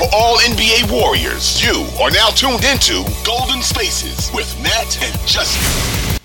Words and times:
for 0.00 0.08
all 0.14 0.38
NBA 0.38 0.90
Warriors, 0.90 1.62
you 1.62 1.86
are 2.00 2.10
now 2.10 2.28
tuned 2.28 2.64
into 2.64 3.04
Golden 3.22 3.60
Spaces 3.60 4.30
with 4.32 4.50
Matt 4.62 4.98
and 5.02 5.28
Justin. 5.28 6.18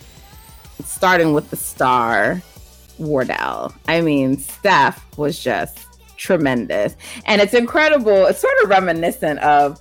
Starting 0.85 1.34
with 1.34 1.49
the 1.49 1.57
star, 1.57 2.41
Wardell. 2.99 3.75
I 3.89 3.99
mean, 3.99 4.38
Steph 4.38 5.05
was 5.17 5.38
just 5.38 5.79
tremendous. 6.15 6.95
And 7.26 7.41
it's 7.41 7.53
incredible. 7.53 8.27
It's 8.27 8.40
sort 8.40 8.53
of 8.63 8.70
reminiscent 8.70 9.40
of 9.41 9.77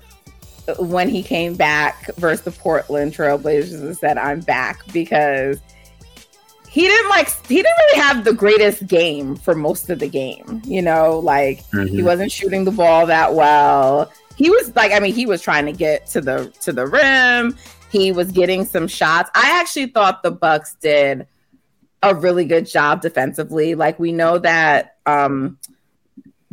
when 0.81 1.09
he 1.09 1.23
came 1.23 1.55
back 1.55 2.13
versus 2.17 2.45
the 2.45 2.51
Portland 2.51 3.15
Trailblazers 3.15 3.81
and 3.81 3.97
said, 3.97 4.19
I'm 4.19 4.41
back 4.41 4.81
because 4.93 5.61
he 6.75 6.89
didn't 6.89 7.09
like 7.09 7.29
he 7.47 7.55
didn't 7.55 7.77
really 7.79 8.01
have 8.01 8.25
the 8.25 8.33
greatest 8.33 8.89
game 8.89 9.37
for 9.37 9.55
most 9.55 9.89
of 9.91 10.01
the 10.01 10.09
game. 10.09 10.61
You 10.65 10.83
know, 10.83 11.21
like 11.21 11.61
mm-hmm. 11.67 11.87
he 11.87 12.03
wasn't 12.03 12.33
shooting 12.33 12.65
the 12.65 12.73
ball 12.73 13.07
that 13.07 13.35
well. 13.35 14.11
He 14.35 14.51
was 14.51 14.75
like, 14.75 14.91
I 14.91 14.99
mean, 14.99 15.15
he 15.15 15.25
was 15.25 15.41
trying 15.41 15.67
to 15.67 15.73
get 15.73 16.09
to 16.09 16.21
the 16.21 16.53
to 16.63 16.73
the 16.73 16.85
rim. 16.89 17.57
He 17.93 18.11
was 18.11 18.33
getting 18.33 18.65
some 18.65 18.89
shots. 18.89 19.31
I 19.37 19.61
actually 19.61 19.87
thought 19.87 20.25
the 20.25 20.33
Bucks 20.33 20.75
did 20.83 21.29
a 22.03 22.13
really 22.13 22.45
good 22.45 22.67
job 22.67 23.03
defensively. 23.03 23.77
Like 23.77 24.01
we 24.01 24.11
know 24.11 24.39
that 24.39 24.97
um 25.07 25.61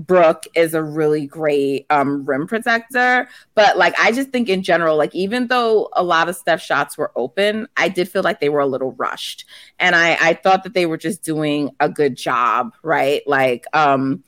Brook 0.05 0.45
is 0.55 0.73
a 0.73 0.83
really 0.83 1.27
great 1.27 1.85
um, 1.89 2.25
rim 2.25 2.47
protector. 2.47 3.27
But 3.55 3.77
like, 3.77 3.93
I 3.99 4.11
just 4.11 4.29
think 4.29 4.49
in 4.49 4.63
general, 4.63 4.97
like, 4.97 5.13
even 5.13 5.47
though 5.47 5.89
a 5.93 6.03
lot 6.03 6.29
of 6.29 6.35
Steph 6.35 6.61
shots 6.61 6.97
were 6.97 7.11
open, 7.15 7.67
I 7.77 7.89
did 7.89 8.09
feel 8.09 8.23
like 8.23 8.39
they 8.39 8.49
were 8.49 8.59
a 8.59 8.67
little 8.67 8.93
rushed. 8.93 9.45
And 9.79 9.95
I, 9.95 10.17
I 10.19 10.33
thought 10.33 10.63
that 10.63 10.73
they 10.73 10.85
were 10.85 10.97
just 10.97 11.23
doing 11.23 11.71
a 11.79 11.89
good 11.89 12.15
job, 12.15 12.73
right? 12.83 13.21
Like, 13.27 13.65
um, 13.73 14.23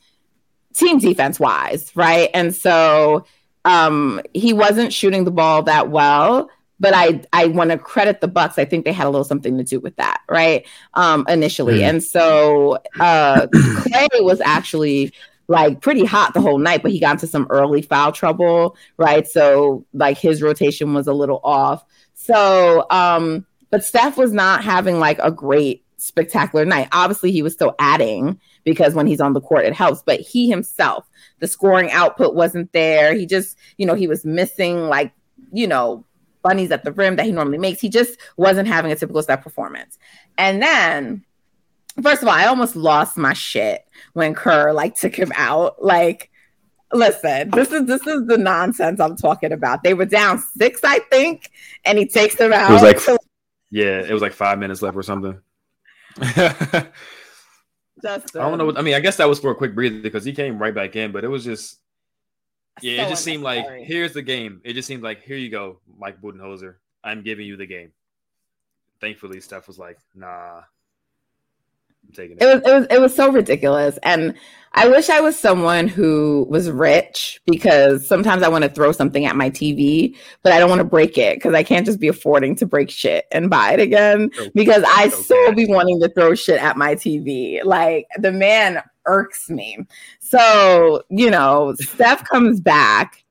team 0.74 0.98
defense 0.98 1.40
wise, 1.40 1.90
right? 1.94 2.30
And 2.34 2.54
so 2.54 3.24
um, 3.64 4.20
he 4.34 4.52
wasn't 4.52 4.92
shooting 4.92 5.24
the 5.24 5.30
ball 5.30 5.62
that 5.64 5.90
well. 5.90 6.50
But 6.80 6.92
I, 6.92 7.22
I 7.32 7.46
want 7.46 7.70
to 7.70 7.78
credit 7.78 8.20
the 8.20 8.28
Bucks. 8.28 8.58
I 8.58 8.64
think 8.64 8.84
they 8.84 8.92
had 8.92 9.06
a 9.06 9.10
little 9.10 9.24
something 9.24 9.56
to 9.56 9.64
do 9.64 9.78
with 9.78 9.94
that, 9.96 10.20
right? 10.28 10.66
Um, 10.94 11.24
initially, 11.28 11.78
mm. 11.78 11.88
and 11.88 12.02
so 12.02 12.78
uh, 12.98 13.46
Klay 13.54 14.08
was 14.24 14.40
actually 14.40 15.12
like 15.48 15.80
pretty 15.80 16.04
hot 16.04 16.34
the 16.34 16.40
whole 16.40 16.58
night, 16.58 16.82
but 16.82 16.90
he 16.90 17.00
got 17.00 17.12
into 17.12 17.26
some 17.26 17.46
early 17.50 17.82
foul 17.82 18.12
trouble, 18.12 18.76
right? 18.96 19.26
So 19.26 19.84
like 19.92 20.18
his 20.18 20.42
rotation 20.42 20.94
was 20.94 21.06
a 21.06 21.12
little 21.12 21.40
off. 21.44 21.84
So, 22.14 22.86
um, 22.90 23.46
but 23.70 23.84
Steph 23.84 24.16
was 24.16 24.32
not 24.32 24.64
having 24.64 24.98
like 24.98 25.18
a 25.18 25.30
great 25.30 25.84
spectacular 25.98 26.64
night. 26.64 26.88
Obviously, 26.92 27.32
he 27.32 27.42
was 27.42 27.52
still 27.52 27.74
adding 27.78 28.38
because 28.62 28.94
when 28.94 29.06
he's 29.06 29.20
on 29.20 29.32
the 29.32 29.40
court, 29.40 29.64
it 29.64 29.74
helps. 29.74 30.02
But 30.02 30.20
he 30.20 30.48
himself, 30.48 31.08
the 31.40 31.48
scoring 31.48 31.90
output 31.90 32.34
wasn't 32.34 32.72
there. 32.72 33.14
He 33.14 33.26
just, 33.26 33.58
you 33.78 33.86
know, 33.86 33.94
he 33.94 34.06
was 34.06 34.24
missing 34.24 34.88
like, 34.88 35.12
you 35.52 35.66
know, 35.66 36.04
bunnies 36.42 36.70
at 36.70 36.84
the 36.84 36.92
rim 36.92 37.16
that 37.16 37.26
he 37.26 37.32
normally 37.32 37.58
makes. 37.58 37.80
He 37.80 37.88
just 37.88 38.18
wasn't 38.36 38.68
having 38.68 38.92
a 38.92 38.96
typical 38.96 39.22
Steph 39.22 39.42
performance. 39.42 39.98
And 40.38 40.62
then 40.62 41.24
first 42.02 42.22
of 42.22 42.28
all, 42.28 42.34
I 42.34 42.46
almost 42.46 42.76
lost 42.76 43.16
my 43.16 43.32
shit 43.32 43.84
when 44.12 44.34
Kerr 44.34 44.72
like 44.72 44.94
took 44.96 45.14
him 45.14 45.32
out. 45.36 45.82
Like, 45.84 46.30
listen, 46.92 47.50
this 47.50 47.70
is 47.72 47.86
this 47.86 48.06
is 48.06 48.26
the 48.26 48.38
nonsense 48.38 49.00
I'm 49.00 49.16
talking 49.16 49.52
about. 49.52 49.82
They 49.82 49.94
were 49.94 50.04
down 50.04 50.38
six, 50.38 50.80
I 50.84 51.00
think, 51.10 51.50
and 51.84 51.98
he 51.98 52.06
takes 52.06 52.36
them 52.36 52.52
out. 52.52 52.70
It 52.70 52.74
was 52.74 52.82
like, 52.82 53.00
so- 53.00 53.18
yeah, 53.70 54.00
it 54.00 54.12
was 54.12 54.22
like 54.22 54.32
five 54.32 54.58
minutes 54.58 54.82
left 54.82 54.96
or 54.96 55.02
something. 55.02 55.38
Justin. 58.02 58.40
I 58.40 58.48
don't 58.48 58.58
know. 58.58 58.66
What, 58.66 58.78
I 58.78 58.82
mean, 58.82 58.94
I 58.94 59.00
guess 59.00 59.16
that 59.16 59.28
was 59.28 59.40
for 59.40 59.50
a 59.50 59.54
quick 59.54 59.74
breather 59.74 60.00
because 60.00 60.24
he 60.24 60.32
came 60.32 60.58
right 60.58 60.74
back 60.74 60.94
in, 60.94 61.10
but 61.10 61.24
it 61.24 61.28
was 61.28 61.44
just, 61.44 61.78
yeah, 62.82 62.98
so 62.98 63.06
it 63.06 63.10
just 63.10 63.24
seemed 63.24 63.42
like 63.42 63.66
here's 63.82 64.12
the 64.12 64.22
game. 64.22 64.60
It 64.64 64.74
just 64.74 64.86
seemed 64.86 65.02
like 65.02 65.22
here 65.22 65.36
you 65.36 65.48
go, 65.50 65.78
Mike 65.98 66.20
Budenholzer. 66.20 66.74
I'm 67.02 67.22
giving 67.22 67.46
you 67.46 67.56
the 67.56 67.66
game. 67.66 67.92
Thankfully, 69.00 69.40
Steph 69.40 69.66
was 69.66 69.78
like, 69.78 69.98
nah, 70.14 70.62
taking 72.12 72.36
it. 72.36 72.42
It 72.42 72.46
was 72.46 72.62
it 72.64 72.74
was 72.74 72.86
it 72.90 73.00
was 73.00 73.14
so 73.14 73.30
ridiculous, 73.30 73.98
and 74.02 74.34
I 74.76 74.88
wish 74.88 75.08
I 75.08 75.20
was 75.20 75.38
someone 75.38 75.86
who 75.86 76.46
was 76.50 76.68
rich 76.68 77.40
because 77.46 78.06
sometimes 78.06 78.42
I 78.42 78.48
want 78.48 78.64
to 78.64 78.70
throw 78.70 78.90
something 78.90 79.24
at 79.24 79.36
my 79.36 79.48
TV, 79.48 80.16
but 80.42 80.52
I 80.52 80.58
don't 80.58 80.68
want 80.68 80.80
to 80.80 80.84
break 80.84 81.16
it 81.16 81.36
because 81.36 81.54
I 81.54 81.62
can't 81.62 81.86
just 81.86 82.00
be 82.00 82.08
affording 82.08 82.56
to 82.56 82.66
break 82.66 82.90
shit 82.90 83.26
and 83.30 83.48
buy 83.48 83.72
it 83.72 83.80
again 83.80 84.30
because 84.52 84.82
I 84.88 85.10
so 85.10 85.52
be 85.52 85.66
wanting 85.66 86.00
to 86.00 86.08
throw 86.08 86.34
shit 86.34 86.60
at 86.60 86.76
my 86.76 86.96
TV. 86.96 87.64
Like 87.64 88.08
the 88.18 88.32
man 88.32 88.82
irks 89.06 89.48
me. 89.48 89.78
So 90.18 91.04
you 91.08 91.30
know, 91.30 91.74
Steph 91.78 92.24
comes 92.28 92.60
back 92.60 93.24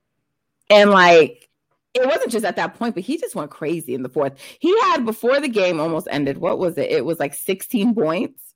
and 0.70 0.92
like 0.92 1.50
it 1.94 2.08
wasn't 2.08 2.32
just 2.32 2.46
at 2.46 2.56
that 2.56 2.76
point, 2.76 2.96
but 2.96 3.04
he 3.04 3.18
just 3.18 3.36
went 3.36 3.52
crazy 3.52 3.94
in 3.94 4.02
the 4.02 4.10
fourth. 4.10 4.34
He 4.60 4.80
had 4.80 5.06
before 5.06 5.42
the 5.42 5.50
game 5.50 5.82
almost 5.82 6.08
ended. 6.10 6.38
What 6.38 6.58
was 6.58 6.78
it? 6.78 6.90
It 6.90 7.04
was 7.04 7.20
like 7.20 7.34
16 7.34 7.94
points 7.94 8.53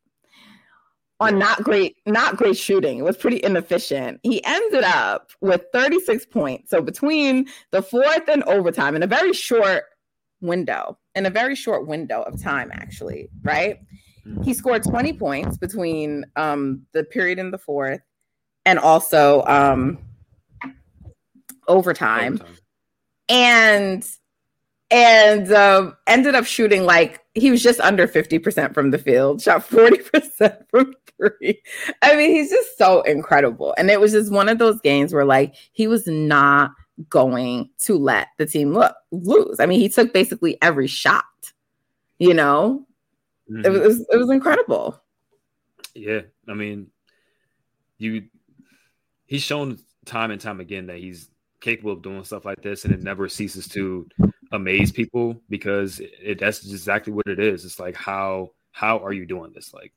on 1.20 1.40
not 1.40 1.64
great, 1.64 1.98
not 2.06 2.38
great 2.38 2.58
shooting. 2.58 3.00
It 3.00 3.04
was 3.04 3.18
pretty 3.18 3.42
inefficient. 3.44 4.20
He 4.24 4.44
ended 4.44 4.84
up 4.84 5.32
with 5.42 5.66
36 5.74 6.26
points. 6.28 6.70
So 6.70 6.82
between 6.82 7.48
the 7.72 7.82
fourth 7.82 8.28
and 8.28 8.44
overtime 8.44 8.96
in 8.96 9.04
a 9.04 9.08
very 9.08 9.34
short 9.34 9.86
window, 10.42 10.98
in 11.16 11.26
a 11.26 11.30
very 11.30 11.56
short 11.56 11.88
window 11.88 12.22
of 12.22 12.42
time, 12.42 12.70
actually, 12.74 13.30
right? 13.44 13.80
He 14.44 14.54
scored 14.54 14.84
20 14.84 15.14
points 15.14 15.58
between 15.58 16.26
um, 16.36 16.82
the 16.92 17.04
period 17.04 17.40
in 17.40 17.52
the 17.52 17.58
fourth 17.58 18.02
and 18.66 18.78
also 18.78 19.44
um, 19.48 19.98
overtime. 21.68 22.34
overtime. 22.34 22.58
And 23.30 24.08
and 24.90 25.52
um, 25.52 25.98
ended 26.08 26.36
up 26.36 26.46
shooting 26.46 26.86
like 26.86 27.22
he 27.38 27.52
was 27.52 27.64
just 27.64 27.80
under 27.80 28.08
50% 28.08 28.74
from 28.74 28.92
the 28.92 28.98
field, 28.98 29.42
shot 29.42 29.68
40% 29.68 30.64
from 30.70 30.94
three. 31.18 31.62
I 32.02 32.16
mean, 32.16 32.32
he's 32.32 32.50
just 32.50 32.78
so 32.78 33.02
incredible. 33.02 33.74
And 33.78 33.90
it 33.90 34.00
was 34.00 34.12
just 34.12 34.32
one 34.32 34.50
of 34.50 34.60
those 34.60 34.82
games 34.82 35.14
where 35.14 35.26
like 35.26 35.56
he 35.72 35.88
was 35.88 36.08
not 36.08 36.72
going 37.10 37.70
to 37.80 37.98
let 37.98 38.28
the 38.38 38.46
team 38.46 38.74
look 38.74 38.96
lose. 39.12 39.60
I 39.60 39.66
mean, 39.66 39.80
he 39.80 39.90
took 39.90 40.14
basically 40.14 40.58
every 40.62 40.88
shot, 40.88 41.24
you 42.20 42.34
know? 42.34 42.86
Mm-hmm. 43.52 43.66
It, 43.66 43.82
was, 43.82 44.06
it 44.12 44.18
was 44.18 44.30
incredible. 44.30 45.02
Yeah. 45.94 46.22
I 46.48 46.54
mean, 46.54 46.88
you 47.98 48.26
he's 49.26 49.42
shown 49.42 49.80
time 50.06 50.32
and 50.32 50.40
time 50.40 50.60
again 50.60 50.88
that 50.88 50.98
he's 50.98 51.30
capable 51.60 51.92
of 51.92 52.02
doing 52.02 52.24
stuff 52.24 52.46
like 52.46 52.62
this 52.62 52.86
and 52.86 52.94
it 52.94 53.02
never 53.02 53.28
ceases 53.28 53.68
to 53.68 54.08
amaze 54.52 54.92
people 54.92 55.42
because 55.50 56.00
it, 56.02 56.40
that's 56.40 56.66
exactly 56.66 57.14
what 57.14 57.28
it 57.28 57.40
is. 57.40 57.66
It's 57.66 57.80
like 57.80 57.96
how 57.96 58.52
how 58.72 59.00
are 59.00 59.14
you 59.14 59.26
doing 59.26 59.52
this? 59.54 59.74
Like, 59.74 59.92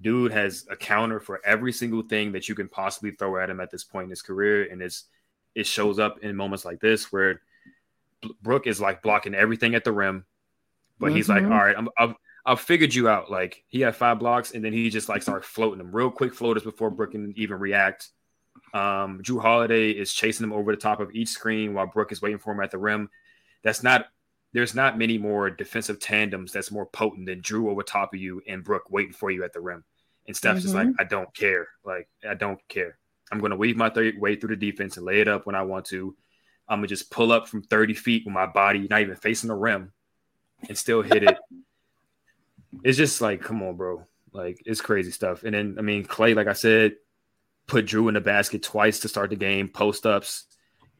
dude 0.00 0.32
has 0.32 0.66
a 0.70 0.76
counter 0.76 1.20
for 1.20 1.40
every 1.44 1.72
single 1.72 2.02
thing 2.02 2.32
that 2.32 2.48
you 2.48 2.54
can 2.54 2.68
possibly 2.68 3.12
throw 3.12 3.36
at 3.38 3.50
him 3.50 3.60
at 3.60 3.70
this 3.70 3.84
point 3.84 4.04
in 4.04 4.10
his 4.10 4.22
career, 4.22 4.70
and 4.70 4.82
it's 4.82 5.04
it 5.54 5.66
shows 5.66 5.98
up 5.98 6.18
in 6.20 6.34
moments 6.34 6.64
like 6.64 6.80
this 6.80 7.12
where 7.12 7.40
Brook 8.42 8.66
is 8.66 8.80
like 8.80 9.02
blocking 9.02 9.34
everything 9.34 9.74
at 9.74 9.84
the 9.84 9.92
rim, 9.92 10.24
but 10.98 11.06
mm-hmm. 11.08 11.16
he's 11.16 11.28
like, 11.28 11.42
mm-hmm. 11.42 11.52
all 11.52 11.58
right, 11.58 11.76
I'm, 11.76 11.88
I've 11.98 12.14
I've 12.44 12.60
figured 12.60 12.94
you 12.94 13.08
out. 13.08 13.30
Like 13.30 13.62
he 13.68 13.80
had 13.80 13.96
five 13.96 14.18
blocks, 14.18 14.52
and 14.52 14.64
then 14.64 14.72
he 14.72 14.90
just 14.90 15.08
like 15.08 15.22
started 15.22 15.46
floating 15.46 15.78
them 15.78 15.94
real 15.94 16.10
quick 16.10 16.34
floaters 16.34 16.64
before 16.64 16.90
Brook 16.90 17.12
can 17.12 17.32
even 17.36 17.58
react. 17.58 18.10
Um, 18.74 19.20
Jrue 19.22 19.40
Holiday 19.40 19.90
is 19.90 20.12
chasing 20.12 20.44
him 20.44 20.52
over 20.52 20.72
the 20.72 20.80
top 20.80 21.00
of 21.00 21.14
each 21.14 21.28
screen 21.28 21.74
while 21.74 21.86
Brook 21.86 22.12
is 22.12 22.22
waiting 22.22 22.38
for 22.38 22.52
him 22.52 22.60
at 22.60 22.70
the 22.70 22.78
rim 22.78 23.08
that's 23.62 23.82
not 23.82 24.06
there's 24.52 24.74
not 24.74 24.98
many 24.98 25.18
more 25.18 25.50
defensive 25.50 25.98
tandems 25.98 26.52
that's 26.52 26.70
more 26.70 26.86
potent 26.86 27.26
than 27.26 27.40
Jrue 27.40 27.70
over 27.70 27.82
top 27.82 28.12
of 28.12 28.20
you 28.20 28.42
and 28.46 28.62
Brook 28.62 28.90
waiting 28.90 29.14
for 29.14 29.30
you 29.30 29.44
at 29.44 29.52
the 29.52 29.60
rim. 29.60 29.84
And 30.26 30.36
Steph's 30.36 30.60
mm-hmm. 30.60 30.62
just 30.62 30.74
like. 30.74 30.88
I 30.98 31.04
don't 31.04 31.34
care. 31.34 31.68
Like, 31.84 32.08
I 32.28 32.34
don't 32.34 32.60
care. 32.68 32.98
I'm 33.30 33.40
going 33.40 33.50
to 33.50 33.56
weave 33.56 33.76
my 33.76 33.88
th- 33.88 34.16
way 34.16 34.36
through 34.36 34.54
the 34.54 34.70
defense 34.70 34.96
and 34.96 35.06
lay 35.06 35.20
it 35.20 35.28
up 35.28 35.46
when 35.46 35.54
I 35.54 35.62
want 35.62 35.86
to. 35.86 36.14
I'm 36.68 36.78
going 36.78 36.88
to 36.88 36.94
just 36.94 37.10
pull 37.10 37.32
up 37.32 37.48
from 37.48 37.62
30 37.62 37.94
feet 37.94 38.22
with 38.26 38.34
my 38.34 38.46
body, 38.46 38.86
not 38.88 39.00
even 39.00 39.16
facing 39.16 39.48
the 39.48 39.54
rim, 39.54 39.92
and 40.68 40.76
still 40.76 41.02
hit 41.02 41.22
it. 41.22 41.38
it's 42.84 42.98
just 42.98 43.20
like, 43.20 43.40
come 43.40 43.62
on, 43.62 43.76
bro. 43.76 44.06
Like, 44.32 44.62
it's 44.66 44.80
crazy 44.80 45.10
stuff. 45.10 45.44
And 45.44 45.54
then, 45.54 45.76
I 45.78 45.82
mean, 45.82 46.04
Klay, 46.04 46.36
like 46.36 46.46
I 46.46 46.52
said, 46.52 46.96
put 47.66 47.86
Jrue 47.86 48.08
in 48.08 48.14
the 48.14 48.20
basket 48.20 48.62
twice 48.62 49.00
to 49.00 49.08
start 49.08 49.30
the 49.30 49.36
game, 49.36 49.68
post 49.68 50.06
ups. 50.06 50.44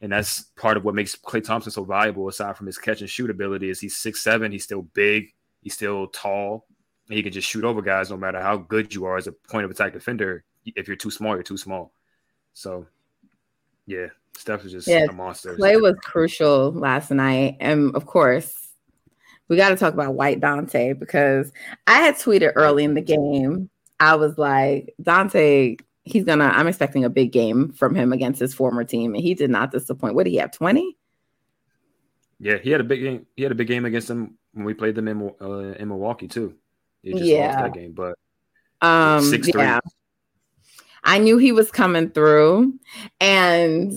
And 0.02 0.10
that's 0.10 0.42
part 0.56 0.76
of 0.76 0.84
what 0.84 0.96
makes 0.96 1.14
Klay 1.14 1.42
Thompson 1.42 1.70
so 1.70 1.84
valuable, 1.84 2.28
aside 2.28 2.56
from 2.56 2.66
his 2.66 2.76
catch 2.76 3.00
and 3.00 3.08
shoot 3.08 3.30
ability, 3.30 3.70
is 3.70 3.80
he's 3.80 3.96
six 3.96 4.22
seven, 4.22 4.50
he's 4.50 4.64
still 4.64 4.82
big, 4.82 5.32
he's 5.62 5.74
still 5.74 6.08
tall, 6.08 6.66
and 7.08 7.16
he 7.16 7.22
can 7.22 7.32
just 7.32 7.48
shoot 7.48 7.64
over 7.64 7.80
guys 7.80 8.10
no 8.10 8.16
matter 8.16 8.40
how 8.40 8.56
good 8.56 8.92
you 8.92 9.04
are 9.04 9.16
as 9.16 9.28
a 9.28 9.32
point 9.32 9.64
of 9.64 9.70
attack 9.70 9.92
defender. 9.92 10.44
If 10.66 10.88
you're 10.88 10.96
too 10.96 11.10
small, 11.10 11.34
you're 11.34 11.44
too 11.44 11.56
small. 11.56 11.92
So, 12.52 12.86
yeah, 13.86 14.08
Steph 14.36 14.64
is 14.64 14.72
just 14.72 14.88
yeah, 14.88 15.06
a 15.08 15.12
monster. 15.12 15.54
Play 15.54 15.76
was 15.76 15.96
crucial 16.02 16.72
last 16.72 17.12
night, 17.12 17.56
and 17.60 17.94
of 17.94 18.04
course, 18.04 18.52
we 19.48 19.56
got 19.56 19.68
to 19.68 19.76
talk 19.76 19.94
about 19.94 20.14
White 20.14 20.40
Donte 20.40 20.98
because 20.98 21.52
I 21.86 22.00
had 22.00 22.16
tweeted 22.16 22.52
early 22.56 22.82
in 22.82 22.94
the 22.94 23.02
game. 23.02 23.70
I 24.00 24.16
was 24.16 24.36
like, 24.36 24.94
Donte, 25.00 25.78
he's 26.04 26.24
gonna. 26.24 26.44
I'm 26.44 26.66
expecting 26.66 27.04
a 27.04 27.10
big 27.10 27.32
game 27.32 27.72
from 27.72 27.94
him 27.94 28.12
against 28.12 28.40
his 28.40 28.54
former 28.54 28.84
team, 28.84 29.14
and 29.14 29.22
he 29.22 29.34
did 29.34 29.50
not 29.50 29.70
disappoint. 29.70 30.14
What 30.14 30.24
did 30.24 30.30
he 30.30 30.36
have? 30.36 30.52
Twenty. 30.52 30.96
Yeah, 32.38 32.58
he 32.58 32.70
had 32.70 32.80
a 32.80 32.84
big 32.84 33.00
game. 33.00 33.26
He 33.36 33.42
had 33.42 33.52
a 33.52 33.54
big 33.54 33.68
game 33.68 33.84
against 33.84 34.08
them 34.08 34.36
when 34.52 34.64
we 34.64 34.74
played 34.74 34.94
them 34.94 35.08
in 35.08 35.32
uh, 35.40 35.74
in 35.78 35.88
Milwaukee 35.88 36.28
too. 36.28 36.54
He 37.02 37.12
just 37.12 37.24
yeah. 37.24 37.48
lost 37.48 37.58
that 37.58 37.74
game, 37.74 37.92
but 37.92 38.18
um, 38.80 39.22
six 39.22 39.48
yeah. 39.54 39.80
I 41.04 41.18
knew 41.18 41.38
he 41.38 41.52
was 41.52 41.70
coming 41.70 42.10
through, 42.10 42.78
and 43.20 43.92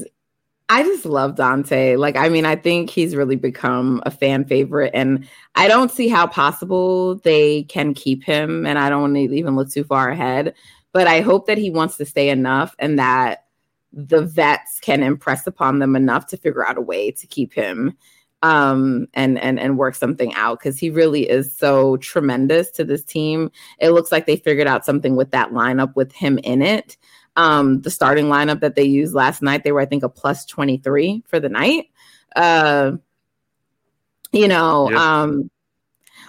I 0.69 0.83
just 0.83 1.05
love 1.05 1.35
Donte. 1.35 1.97
Like, 1.97 2.15
I 2.15 2.29
mean, 2.29 2.45
I 2.45 2.55
think 2.55 2.89
he's 2.89 3.15
really 3.15 3.35
become 3.35 4.01
a 4.05 4.11
fan 4.11 4.45
favorite, 4.45 4.91
and 4.93 5.27
I 5.53 5.67
don't 5.67 5.91
see 5.91 6.07
how 6.07 6.25
possible 6.25 7.15
they 7.19 7.63
can 7.63 7.93
keep 7.93 8.23
him. 8.23 8.65
And 8.65 8.79
I 8.79 8.89
don't 8.89 9.01
want 9.01 9.15
to 9.15 9.35
even 9.35 9.55
look 9.55 9.69
too 9.69 9.83
far 9.83 10.09
ahead, 10.09 10.55
but 10.95 11.07
I 11.07 11.19
hope 11.19 11.47
that 11.47 11.57
he 11.57 11.69
wants 11.69 11.97
to 11.97 12.05
stay 12.05 12.29
enough 12.29 12.73
and 12.79 12.97
that 12.99 13.47
the 13.91 14.21
vets 14.21 14.79
can 14.79 15.03
impress 15.03 15.45
upon 15.45 15.79
them 15.79 15.93
enough 15.93 16.25
to 16.27 16.37
figure 16.37 16.65
out 16.65 16.77
a 16.77 16.81
way 16.81 17.11
to 17.11 17.27
keep 17.27 17.51
him 17.51 17.97
um, 18.43 19.05
and 19.13 19.37
and 19.37 19.59
and 19.59 19.77
work 19.77 19.95
something 19.95 20.33
out 20.35 20.59
because 20.59 20.79
he 20.79 20.89
really 20.89 21.29
is 21.29 21.53
so 21.53 21.97
tremendous 21.97 22.71
to 22.71 22.85
this 22.85 23.03
team. 23.03 23.51
It 23.79 23.89
looks 23.89 24.09
like 24.09 24.25
they 24.25 24.37
figured 24.37 24.67
out 24.67 24.85
something 24.85 25.17
with 25.17 25.31
that 25.31 25.51
lineup 25.51 25.93
with 25.97 26.13
him 26.13 26.37
in 26.45 26.61
it. 26.61 26.95
Um, 27.35 27.81
the 27.81 27.91
starting 27.91 28.27
lineup 28.27 28.61
that 28.61 28.75
they 28.75 28.85
used 28.85 29.13
last 29.13 29.41
night, 29.41 29.65
they 29.65 29.73
were 29.73 29.81
I 29.81 29.85
think 29.85 30.03
a 30.03 30.07
plus 30.07 30.45
twenty 30.45 30.77
three 30.77 31.25
for 31.27 31.41
the 31.41 31.49
night. 31.49 31.87
Uh, 32.37 32.93
you 34.31 34.47
know, 34.47 34.93
um, 34.95 35.51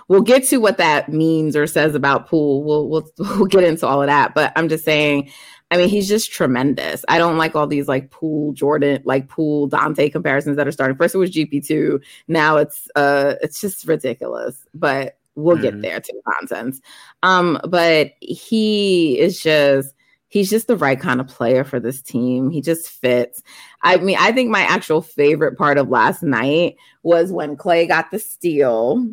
we'll 0.09 0.23
get 0.23 0.45
to 0.45 0.59
what 0.59 0.79
that 0.79 1.09
means 1.09 1.57
or 1.57 1.67
says 1.67 1.95
about 1.95 2.29
Poole. 2.29 2.65
We'll 2.65 2.89
we'll 2.89 3.11
we'll 3.19 3.47
get 3.47 3.65
into 3.65 3.87
all 3.87 4.03
of 4.03 4.09
that, 4.09 4.35
but 4.35 4.53
I'm 4.57 4.69
just 4.69 4.85
saying 4.85 5.31
I 5.71 5.77
mean, 5.77 5.89
he's 5.89 6.09
just 6.09 6.31
tremendous. 6.31 7.05
I 7.09 7.19
don't 7.19 7.39
like 7.39 7.57
all 7.57 7.67
these 7.67 7.89
like 7.89 8.11
Poole 8.11 8.53
Jordan, 8.53 9.03
like 9.05 9.29
Poole 9.29 9.69
Donte 9.69 10.13
comparisons 10.13 10.57
that 10.57 10.69
are 10.69 10.73
starting. 10.73 10.97
First 10.97 11.15
it 11.15 11.19
was 11.19 11.31
GP2, 11.31 12.01
now 12.29 12.57
it's 12.57 12.89
uh 12.95 13.35
it's 13.43 13.61
just 13.61 13.87
ridiculous. 13.87 14.65
But 14.75 15.19
we'll 15.35 15.57
mm-hmm. 15.57 15.65
get 15.65 15.83
there 15.83 16.01
to 16.01 16.13
the 16.13 16.33
nonsense. 16.35 16.81
Um, 17.23 17.61
but 17.69 18.13
he 18.21 19.19
is 19.19 19.41
just 19.41 19.93
he's 20.29 20.51
just 20.51 20.69
the 20.69 20.77
right 20.77 21.01
kind 21.01 21.21
of 21.21 21.29
player 21.29 21.65
for 21.65 21.81
this 21.81 22.01
team. 22.01 22.51
He 22.51 22.61
just 22.61 22.89
fits. 22.89 23.43
I 23.83 23.97
mean, 23.97 24.17
I 24.21 24.33
think 24.33 24.51
my 24.51 24.63
actual 24.63 25.03
favorite 25.03 25.59
part 25.59 25.79
of 25.79 25.89
last 25.89 26.23
night 26.23 26.77
was 27.03 27.33
when 27.33 27.57
Klay 27.57 27.89
got 27.89 28.11
the 28.11 28.19
steal. 28.21 29.05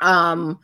Um, 0.00 0.58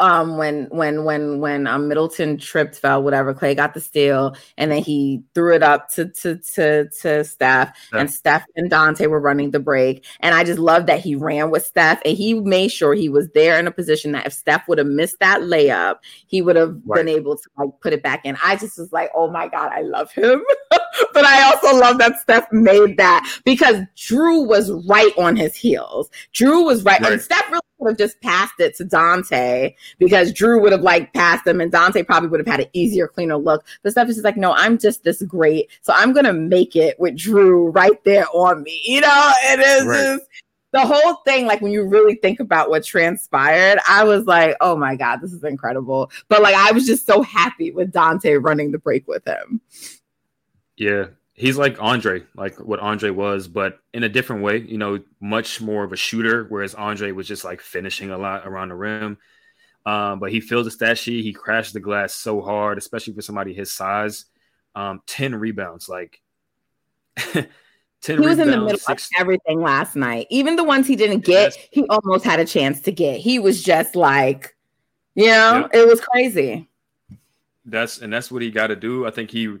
um 0.00 0.38
when 0.38 0.64
when 0.70 1.04
when 1.04 1.40
when 1.40 1.66
um 1.66 1.86
Middleton 1.86 2.38
tripped, 2.38 2.76
fell, 2.76 3.02
whatever, 3.02 3.34
Klay 3.34 3.54
got 3.54 3.74
the 3.74 3.80
steal, 3.80 4.34
and 4.56 4.72
then 4.72 4.82
he 4.82 5.22
threw 5.34 5.54
it 5.54 5.62
up 5.62 5.90
to 5.90 6.06
to 6.08 6.38
to 6.54 6.88
to 7.02 7.22
Steph, 7.24 7.76
yeah. 7.92 8.00
and 8.00 8.10
Steph 8.10 8.44
and 8.56 8.70
Donte 8.70 9.06
were 9.08 9.20
running 9.20 9.50
the 9.50 9.60
break. 9.60 10.04
And 10.20 10.34
I 10.34 10.42
just 10.42 10.58
love 10.58 10.86
that 10.86 11.00
he 11.00 11.14
ran 11.14 11.50
with 11.50 11.64
Steph 11.64 12.00
and 12.04 12.16
he 12.16 12.34
made 12.34 12.72
sure 12.72 12.94
he 12.94 13.08
was 13.08 13.28
there 13.34 13.58
in 13.58 13.66
a 13.66 13.70
position 13.70 14.12
that 14.12 14.26
if 14.26 14.32
Steph 14.32 14.66
would 14.68 14.78
have 14.78 14.86
missed 14.86 15.20
that 15.20 15.42
layup, 15.42 15.96
he 16.26 16.40
would 16.40 16.56
have 16.56 16.76
right. 16.86 17.04
been 17.04 17.08
able 17.08 17.36
to 17.36 17.48
like 17.58 17.70
put 17.82 17.92
it 17.92 18.02
back 18.02 18.24
in. 18.24 18.36
I 18.42 18.56
just 18.56 18.78
was 18.78 18.92
like, 18.92 19.10
oh 19.14 19.30
my 19.30 19.48
God, 19.48 19.70
I 19.70 19.82
love 19.82 20.10
him. 20.12 20.42
but 21.12 21.24
I 21.24 21.42
also 21.44 21.76
love 21.76 21.98
that 21.98 22.20
Steph 22.20 22.50
made 22.52 22.96
that 22.96 23.40
because 23.44 23.76
Jrue 23.96 24.46
was 24.46 24.70
right 24.86 25.12
on 25.18 25.36
his 25.36 25.54
heels. 25.54 26.10
Jrue 26.34 26.64
was 26.64 26.82
right, 26.84 27.00
right. 27.00 27.12
and 27.12 27.20
Steph 27.20 27.50
really 27.50 27.60
would 27.78 27.90
have 27.90 27.98
just 27.98 28.20
passed 28.20 28.58
it 28.58 28.76
to 28.76 28.84
Donte 28.84 29.74
because 29.98 30.32
Jrue 30.32 30.60
would 30.60 30.72
have 30.72 30.82
like 30.82 31.12
passed 31.12 31.46
him 31.46 31.60
and 31.60 31.72
Donte 31.72 32.06
probably 32.06 32.28
would 32.28 32.40
have 32.40 32.46
had 32.46 32.60
an 32.60 32.70
easier, 32.72 33.08
cleaner 33.08 33.36
look. 33.36 33.64
But 33.82 33.92
Steph 33.92 34.08
is 34.08 34.16
just 34.16 34.24
like, 34.24 34.36
no, 34.36 34.52
I'm 34.52 34.78
just 34.78 35.04
this 35.04 35.22
great. 35.22 35.70
So 35.82 35.92
I'm 35.94 36.12
gonna 36.12 36.32
make 36.32 36.76
it 36.76 36.98
with 36.98 37.16
Jrue 37.16 37.74
right 37.74 38.02
there 38.04 38.26
on 38.32 38.62
me. 38.62 38.82
You 38.84 39.00
know, 39.00 39.32
it 39.44 39.60
is 39.60 39.86
right. 39.86 39.96
just 39.96 40.24
the 40.72 40.86
whole 40.86 41.16
thing, 41.26 41.46
like 41.46 41.60
when 41.60 41.72
you 41.72 41.84
really 41.84 42.14
think 42.16 42.38
about 42.40 42.70
what 42.70 42.84
transpired, 42.84 43.80
I 43.88 44.04
was 44.04 44.26
like, 44.26 44.56
oh 44.60 44.76
my 44.76 44.94
God, 44.94 45.20
this 45.20 45.32
is 45.32 45.42
incredible. 45.42 46.10
But 46.28 46.42
like 46.42 46.54
I 46.54 46.72
was 46.72 46.86
just 46.86 47.06
so 47.06 47.22
happy 47.22 47.70
with 47.72 47.92
Donte 47.92 48.42
running 48.42 48.70
the 48.70 48.78
break 48.78 49.06
with 49.08 49.26
him. 49.26 49.60
Yeah, 50.80 51.08
he's 51.34 51.58
like 51.58 51.76
Andre, 51.78 52.22
like 52.34 52.58
what 52.58 52.80
Andre 52.80 53.10
was, 53.10 53.48
but 53.48 53.80
in 53.92 54.02
a 54.02 54.08
different 54.08 54.42
way. 54.42 54.60
You 54.60 54.78
know, 54.78 54.98
much 55.20 55.60
more 55.60 55.84
of 55.84 55.92
a 55.92 55.96
shooter, 55.96 56.46
whereas 56.48 56.74
Andre 56.74 57.12
was 57.12 57.28
just 57.28 57.44
like 57.44 57.60
finishing 57.60 58.10
a 58.10 58.16
lot 58.16 58.46
around 58.46 58.70
the 58.70 58.76
rim. 58.76 59.18
Um, 59.84 60.20
but 60.20 60.32
he 60.32 60.40
filled 60.40 60.64
the 60.64 60.70
stat 60.70 60.96
sheet. 60.96 61.22
He 61.22 61.34
crashed 61.34 61.74
the 61.74 61.80
glass 61.80 62.14
so 62.14 62.40
hard, 62.40 62.78
especially 62.78 63.12
for 63.12 63.20
somebody 63.20 63.52
his 63.52 63.70
size. 63.70 64.24
Um, 64.74 65.02
ten 65.06 65.34
rebounds, 65.34 65.86
like. 65.86 66.22
10 68.02 68.18
he 68.18 68.26
was 68.26 68.38
in 68.38 68.50
the 68.50 68.56
middle 68.56 68.78
six... 68.78 69.08
of 69.08 69.20
everything 69.20 69.60
last 69.60 69.94
night. 69.94 70.26
Even 70.30 70.56
the 70.56 70.64
ones 70.64 70.86
he 70.86 70.96
didn't 70.96 71.26
get, 71.26 71.54
yes. 71.54 71.68
he 71.70 71.84
almost 71.90 72.24
had 72.24 72.40
a 72.40 72.46
chance 72.46 72.80
to 72.80 72.90
get. 72.90 73.20
He 73.20 73.38
was 73.38 73.62
just 73.62 73.94
like, 73.94 74.56
you 75.14 75.26
know, 75.26 75.68
it 75.74 75.86
was 75.86 76.00
crazy. 76.00 76.70
That's 77.66 77.98
and 77.98 78.10
that's 78.10 78.30
what 78.32 78.40
he 78.40 78.50
got 78.50 78.68
to 78.68 78.76
do. 78.76 79.06
I 79.06 79.10
think 79.10 79.30
he 79.30 79.58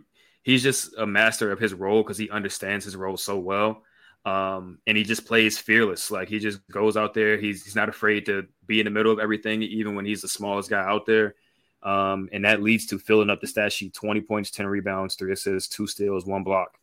he's 0.50 0.62
just 0.64 0.96
a 0.98 1.06
master 1.06 1.52
of 1.52 1.60
his 1.60 1.72
role 1.72 2.02
because 2.02 2.18
he 2.18 2.28
understands 2.28 2.84
his 2.84 2.96
role 2.96 3.16
so 3.16 3.38
well. 3.38 3.84
Um, 4.24 4.78
and 4.86 4.96
he 4.98 5.04
just 5.04 5.24
plays 5.24 5.58
fearless. 5.58 6.10
Like 6.10 6.28
he 6.28 6.40
just 6.40 6.60
goes 6.68 6.96
out 6.96 7.14
there. 7.14 7.38
He's 7.38 7.64
he's 7.64 7.76
not 7.76 7.88
afraid 7.88 8.26
to 8.26 8.46
be 8.66 8.80
in 8.80 8.84
the 8.84 8.90
middle 8.90 9.12
of 9.12 9.20
everything, 9.20 9.62
even 9.62 9.94
when 9.94 10.04
he's 10.04 10.22
the 10.22 10.28
smallest 10.28 10.68
guy 10.68 10.82
out 10.82 11.06
there. 11.06 11.36
Um, 11.82 12.28
and 12.32 12.44
that 12.44 12.62
leads 12.62 12.86
to 12.86 12.98
filling 12.98 13.30
up 13.30 13.40
the 13.40 13.46
stat 13.46 13.72
sheet: 13.72 13.94
twenty 13.94 14.20
points, 14.20 14.50
ten 14.50 14.66
rebounds, 14.66 15.14
three 15.14 15.32
assists, 15.32 15.74
two 15.74 15.86
steals, 15.86 16.26
one 16.26 16.42
block. 16.42 16.76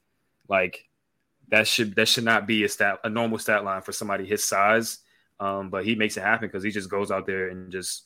Like 0.47 0.88
that 1.50 1.67
should 1.67 1.95
that 1.95 2.07
should 2.07 2.24
not 2.24 2.47
be 2.47 2.63
a 2.63 2.69
stat 2.69 3.00
a 3.03 3.09
normal 3.09 3.38
stat 3.38 3.63
line 3.63 3.81
for 3.81 3.91
somebody 3.91 4.25
his 4.25 4.43
size. 4.43 5.00
Um, 5.39 5.69
but 5.69 5.86
he 5.86 5.93
makes 5.93 6.17
it 6.17 6.21
happen 6.21 6.47
because 6.47 6.63
he 6.63 6.71
just 6.71 6.89
goes 6.89 7.12
out 7.12 7.27
there 7.27 7.50
and 7.50 7.71
just 7.71 8.05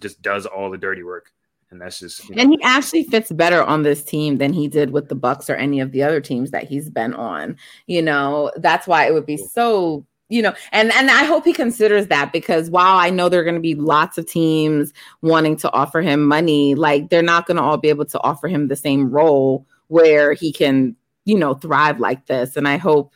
just 0.00 0.20
does 0.22 0.46
all 0.46 0.70
the 0.70 0.78
dirty 0.78 1.04
work 1.04 1.30
and 1.74 1.82
that's 1.82 1.98
just 1.98 2.26
you 2.28 2.34
know. 2.34 2.42
and 2.42 2.50
he 2.52 2.58
actually 2.62 3.04
fits 3.04 3.30
better 3.32 3.62
on 3.62 3.82
this 3.82 4.02
team 4.02 4.38
than 4.38 4.52
he 4.52 4.68
did 4.68 4.90
with 4.90 5.08
the 5.08 5.14
bucks 5.14 5.50
or 5.50 5.56
any 5.56 5.80
of 5.80 5.92
the 5.92 6.02
other 6.02 6.20
teams 6.20 6.50
that 6.52 6.64
he's 6.64 6.88
been 6.88 7.12
on 7.14 7.56
you 7.86 8.00
know 8.00 8.50
that's 8.56 8.86
why 8.86 9.06
it 9.06 9.12
would 9.12 9.26
be 9.26 9.36
so 9.36 10.06
you 10.30 10.40
know 10.40 10.54
and 10.72 10.92
and 10.92 11.10
i 11.10 11.24
hope 11.24 11.44
he 11.44 11.52
considers 11.52 12.06
that 12.06 12.32
because 12.32 12.70
while 12.70 12.96
i 12.96 13.10
know 13.10 13.28
there 13.28 13.40
are 13.40 13.44
going 13.44 13.56
to 13.56 13.60
be 13.60 13.74
lots 13.74 14.16
of 14.16 14.26
teams 14.26 14.92
wanting 15.20 15.56
to 15.56 15.70
offer 15.72 16.00
him 16.00 16.24
money 16.24 16.74
like 16.74 17.10
they're 17.10 17.22
not 17.22 17.46
going 17.46 17.56
to 17.56 17.62
all 17.62 17.76
be 17.76 17.88
able 17.88 18.06
to 18.06 18.20
offer 18.22 18.48
him 18.48 18.68
the 18.68 18.76
same 18.76 19.10
role 19.10 19.66
where 19.88 20.32
he 20.32 20.52
can 20.52 20.96
you 21.24 21.36
know 21.36 21.54
thrive 21.54 22.00
like 22.00 22.24
this 22.26 22.56
and 22.56 22.68
i 22.68 22.76
hope 22.76 23.14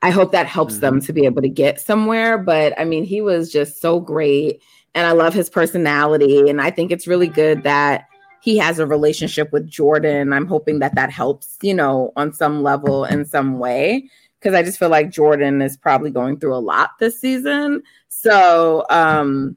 i 0.00 0.10
hope 0.10 0.30
that 0.30 0.46
helps 0.46 0.74
mm-hmm. 0.74 0.82
them 0.82 1.00
to 1.00 1.12
be 1.12 1.26
able 1.26 1.42
to 1.42 1.48
get 1.48 1.80
somewhere 1.80 2.38
but 2.38 2.72
i 2.78 2.84
mean 2.84 3.04
he 3.04 3.20
was 3.20 3.52
just 3.52 3.80
so 3.80 3.98
great 3.98 4.62
and 4.98 5.06
I 5.06 5.12
love 5.12 5.32
his 5.32 5.48
personality. 5.48 6.50
And 6.50 6.60
I 6.60 6.70
think 6.70 6.90
it's 6.90 7.06
really 7.06 7.28
good 7.28 7.62
that 7.62 8.08
he 8.40 8.58
has 8.58 8.80
a 8.80 8.86
relationship 8.86 9.52
with 9.52 9.68
Jordan. 9.68 10.32
I'm 10.32 10.48
hoping 10.48 10.80
that 10.80 10.96
that 10.96 11.12
helps, 11.12 11.56
you 11.62 11.72
know, 11.72 12.12
on 12.16 12.32
some 12.32 12.64
level 12.64 13.04
in 13.04 13.24
some 13.24 13.60
way. 13.60 14.10
Because 14.40 14.54
I 14.54 14.64
just 14.64 14.76
feel 14.76 14.88
like 14.88 15.10
Jordan 15.10 15.62
is 15.62 15.76
probably 15.76 16.10
going 16.10 16.40
through 16.40 16.56
a 16.56 16.58
lot 16.58 16.90
this 16.98 17.20
season. 17.20 17.84
So, 18.08 18.86
um, 18.90 19.56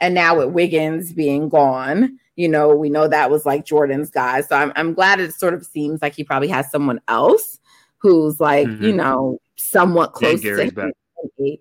and 0.00 0.14
now 0.14 0.38
with 0.38 0.54
Wiggins 0.54 1.12
being 1.12 1.50
gone, 1.50 2.18
you 2.36 2.48
know, 2.48 2.74
we 2.74 2.88
know 2.88 3.08
that 3.08 3.30
was 3.30 3.44
like 3.44 3.66
Jordan's 3.66 4.08
guy. 4.08 4.40
So 4.40 4.56
I'm, 4.56 4.72
I'm 4.74 4.94
glad 4.94 5.20
it 5.20 5.34
sort 5.34 5.52
of 5.52 5.66
seems 5.66 6.00
like 6.00 6.14
he 6.14 6.24
probably 6.24 6.48
has 6.48 6.70
someone 6.70 7.00
else 7.08 7.60
who's 7.98 8.40
like, 8.40 8.66
mm-hmm. 8.66 8.84
you 8.84 8.92
know, 8.94 9.38
somewhat 9.56 10.14
close 10.14 10.42
yeah, 10.42 10.56
to 10.56 10.64
him. 10.64 10.92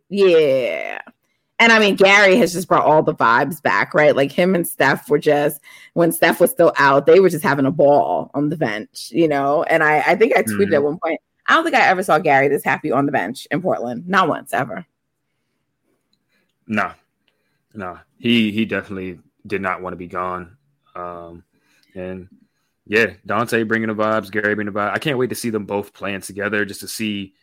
Yeah. 0.07 1.01
And 1.59 1.71
I 1.71 1.79
mean, 1.79 1.95
Gary 1.95 2.37
has 2.37 2.53
just 2.53 2.67
brought 2.67 2.85
all 2.85 3.01
the 3.01 3.15
vibes 3.15 3.61
back, 3.61 3.93
right? 3.93 4.15
Like 4.15 4.31
him 4.31 4.53
and 4.53 4.67
Steph 4.67 5.09
were 5.09 5.17
just 5.17 5.59
when 5.93 6.11
Steph 6.11 6.39
was 6.39 6.51
still 6.51 6.71
out, 6.77 7.07
they 7.07 7.19
were 7.19 7.29
just 7.29 7.43
having 7.43 7.65
a 7.65 7.71
ball 7.71 8.29
on 8.35 8.49
the 8.49 8.57
bench, 8.57 9.09
you 9.11 9.27
know. 9.27 9.63
And 9.63 9.83
I, 9.83 10.03
I 10.05 10.15
think 10.15 10.35
I 10.35 10.43
tweeted 10.43 10.65
mm-hmm. 10.65 10.73
at 10.75 10.83
one 10.83 10.99
point, 10.99 11.19
I 11.47 11.53
don't 11.53 11.63
think 11.63 11.75
I 11.75 11.87
ever 11.87 12.03
saw 12.03 12.19
Gary 12.19 12.47
this 12.47 12.63
happy 12.63 12.91
on 12.91 13.07
the 13.07 13.11
bench 13.11 13.47
in 13.49 13.61
Portland, 13.61 14.07
not 14.07 14.27
once 14.27 14.53
ever. 14.53 14.85
No, 16.67 16.91
no, 17.73 17.97
he 18.19 18.51
he 18.51 18.65
definitely 18.65 19.19
did 19.47 19.61
not 19.61 19.81
want 19.81 19.93
to 19.93 19.97
be 19.97 20.07
gone. 20.07 20.57
Um, 20.95 21.43
and 21.95 22.27
yeah, 22.85 23.13
Donte 23.25 23.67
bringing 23.67 23.87
the 23.87 23.95
vibes, 23.95 24.29
Gary 24.29 24.53
bringing 24.53 24.73
the 24.73 24.79
vibes. 24.79 24.93
I 24.93 24.99
can't 24.99 25.17
wait 25.17 25.29
to 25.29 25.35
see 25.35 25.49
them 25.49 25.65
both 25.65 25.93
playing 25.93 26.21
together, 26.21 26.65
just 26.65 26.81
to 26.81 26.87
see 26.87 27.33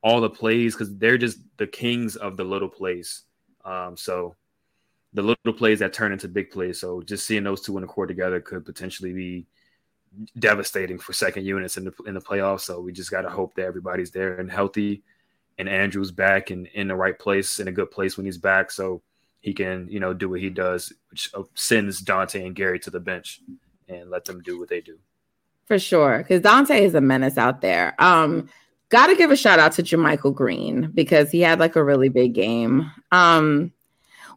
all 0.00 0.20
the 0.20 0.30
plays 0.30 0.74
because 0.74 0.96
they're 0.96 1.18
just 1.18 1.38
the 1.56 1.66
kings 1.66 2.16
of 2.16 2.36
the 2.36 2.44
little 2.44 2.68
plays. 2.68 3.24
Um, 3.68 3.96
so 3.96 4.34
the 5.12 5.22
little 5.22 5.52
plays 5.52 5.78
that 5.80 5.92
turn 5.92 6.12
into 6.12 6.28
big 6.28 6.50
plays. 6.50 6.80
So 6.80 7.02
just 7.02 7.26
seeing 7.26 7.44
those 7.44 7.60
two 7.60 7.76
in 7.76 7.82
the 7.82 7.86
court 7.86 8.08
together 8.08 8.40
could 8.40 8.64
potentially 8.64 9.12
be 9.12 9.46
devastating 10.38 10.98
for 10.98 11.12
second 11.12 11.44
units 11.44 11.76
in 11.76 11.84
the 11.84 11.92
in 12.06 12.14
the 12.14 12.20
playoffs. 12.20 12.62
So 12.62 12.80
we 12.80 12.92
just 12.92 13.10
got 13.10 13.22
to 13.22 13.28
hope 13.28 13.54
that 13.54 13.66
everybody's 13.66 14.10
there 14.10 14.38
and 14.38 14.50
healthy, 14.50 15.02
and 15.58 15.68
Andrew's 15.68 16.10
back 16.10 16.50
and 16.50 16.66
in 16.68 16.88
the 16.88 16.96
right 16.96 17.18
place, 17.18 17.60
in 17.60 17.68
a 17.68 17.72
good 17.72 17.90
place 17.90 18.16
when 18.16 18.24
he's 18.26 18.38
back, 18.38 18.70
so 18.70 19.02
he 19.40 19.52
can 19.52 19.86
you 19.90 20.00
know 20.00 20.14
do 20.14 20.30
what 20.30 20.40
he 20.40 20.50
does, 20.50 20.92
which 21.10 21.30
uh, 21.34 21.42
sends 21.54 22.02
Donte 22.02 22.44
and 22.44 22.56
Gary 22.56 22.78
to 22.80 22.90
the 22.90 23.00
bench 23.00 23.40
and 23.88 24.10
let 24.10 24.24
them 24.24 24.42
do 24.42 24.58
what 24.58 24.68
they 24.68 24.80
do. 24.80 24.98
For 25.66 25.78
sure, 25.78 26.18
because 26.18 26.40
Donte 26.40 26.80
is 26.80 26.94
a 26.94 27.00
menace 27.02 27.36
out 27.36 27.60
there. 27.60 27.94
Um, 27.98 28.48
got 28.88 29.08
to 29.08 29.16
give 29.16 29.30
a 29.30 29.36
shout 29.36 29.58
out 29.58 29.72
to 29.72 29.82
JaMychal 29.82 30.34
Green 30.34 30.90
because 30.94 31.30
he 31.30 31.40
had 31.40 31.58
like 31.58 31.76
a 31.76 31.84
really 31.84 32.08
big 32.08 32.34
game. 32.34 32.90
Um, 33.12 33.72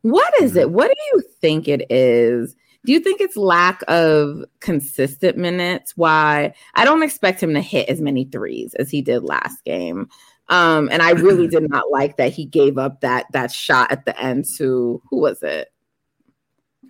what 0.02 0.34
is 0.42 0.56
it? 0.56 0.68
Mm-hmm. 0.68 0.76
What 0.76 0.88
do 0.88 1.04
you 1.14 1.24
think 1.42 1.68
it 1.68 1.90
is? 1.90 2.56
Do 2.86 2.92
you 2.92 3.00
think 3.00 3.22
it's 3.22 3.38
lack 3.38 3.84
of 3.88 4.44
consistent 4.60 5.38
minutes? 5.38 5.96
Why 5.96 6.54
I 6.74 6.84
don't 6.84 7.04
expect 7.04 7.42
him 7.42 7.54
to 7.54 7.62
hit 7.62 7.90
as 7.90 8.02
many 8.02 8.26
threes 8.26 8.74
as 8.76 8.90
he 8.90 9.02
did 9.02 9.24
last 9.24 9.64
game. 9.64 10.10
Um, 10.50 10.90
and 10.92 11.02
I 11.02 11.12
really 11.12 11.48
did 11.50 11.70
not 11.70 11.92
like 11.92 12.18
that 12.18 12.34
he 12.34 12.46
gave 12.46 12.78
up 12.78 13.02
that 13.02 13.28
that 13.34 13.52
shot 13.52 13.92
at 13.92 14.06
the 14.06 14.20
end 14.20 14.46
to 14.58 15.02
who 15.10 15.20
was 15.20 15.44
it? 15.44 15.72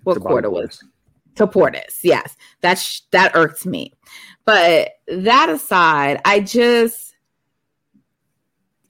What 0.04 0.20
quarter 0.22 0.50
was? 0.50 0.84
To 1.36 1.48
Portis, 1.48 2.00
yes. 2.04 2.36
That 2.62 2.78
sh- 2.78 3.02
that 3.12 3.36
irked 3.36 3.66
me. 3.66 3.94
But 4.46 4.94
that 5.08 5.50
aside, 5.50 6.20
I 6.26 6.40
just 6.40 7.11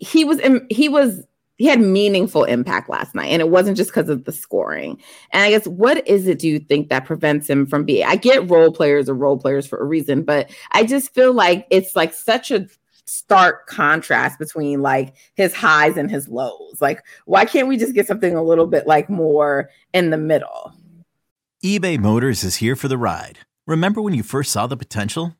he 0.01 0.25
was 0.25 0.41
he 0.69 0.89
was 0.89 1.23
he 1.57 1.67
had 1.67 1.79
meaningful 1.79 2.43
impact 2.43 2.89
last 2.89 3.13
night 3.13 3.27
and 3.27 3.39
it 3.39 3.49
wasn't 3.49 3.77
just 3.77 3.91
because 3.91 4.09
of 4.09 4.25
the 4.25 4.31
scoring. 4.31 4.99
And 5.31 5.43
i 5.43 5.49
guess 5.51 5.67
what 5.67 6.05
is 6.07 6.27
it 6.27 6.39
do 6.39 6.49
you 6.49 6.59
think 6.59 6.89
that 6.89 7.05
prevents 7.05 7.49
him 7.49 7.65
from 7.65 7.85
being 7.85 8.05
i 8.05 8.15
get 8.15 8.49
role 8.49 8.73
players 8.73 9.07
or 9.07 9.13
role 9.13 9.37
players 9.37 9.67
for 9.67 9.79
a 9.79 9.85
reason 9.85 10.23
but 10.23 10.49
i 10.71 10.83
just 10.83 11.13
feel 11.13 11.33
like 11.33 11.67
it's 11.69 11.95
like 11.95 12.13
such 12.13 12.51
a 12.51 12.67
stark 13.05 13.67
contrast 13.67 14.39
between 14.39 14.81
like 14.81 15.13
his 15.35 15.53
highs 15.53 15.97
and 15.97 16.09
his 16.09 16.29
lows. 16.29 16.77
Like 16.79 17.03
why 17.25 17.45
can't 17.45 17.67
we 17.67 17.77
just 17.77 17.93
get 17.93 18.07
something 18.07 18.35
a 18.35 18.43
little 18.43 18.67
bit 18.67 18.87
like 18.87 19.09
more 19.09 19.69
in 19.93 20.09
the 20.09 20.17
middle? 20.17 20.73
ebay 21.63 21.99
motors 21.99 22.43
is 22.43 22.55
here 22.55 22.75
for 22.75 22.87
the 22.87 22.97
ride. 22.97 23.39
Remember 23.67 24.01
when 24.01 24.15
you 24.15 24.23
first 24.23 24.51
saw 24.51 24.65
the 24.65 24.77
potential? 24.77 25.35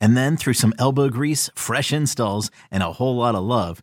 And 0.00 0.16
then 0.16 0.36
through 0.36 0.54
some 0.54 0.74
elbow 0.78 1.08
grease 1.08 1.50
fresh 1.54 1.92
installs 1.92 2.50
and 2.70 2.82
a 2.82 2.92
whole 2.92 3.16
lot 3.16 3.34
of 3.34 3.42
love 3.42 3.82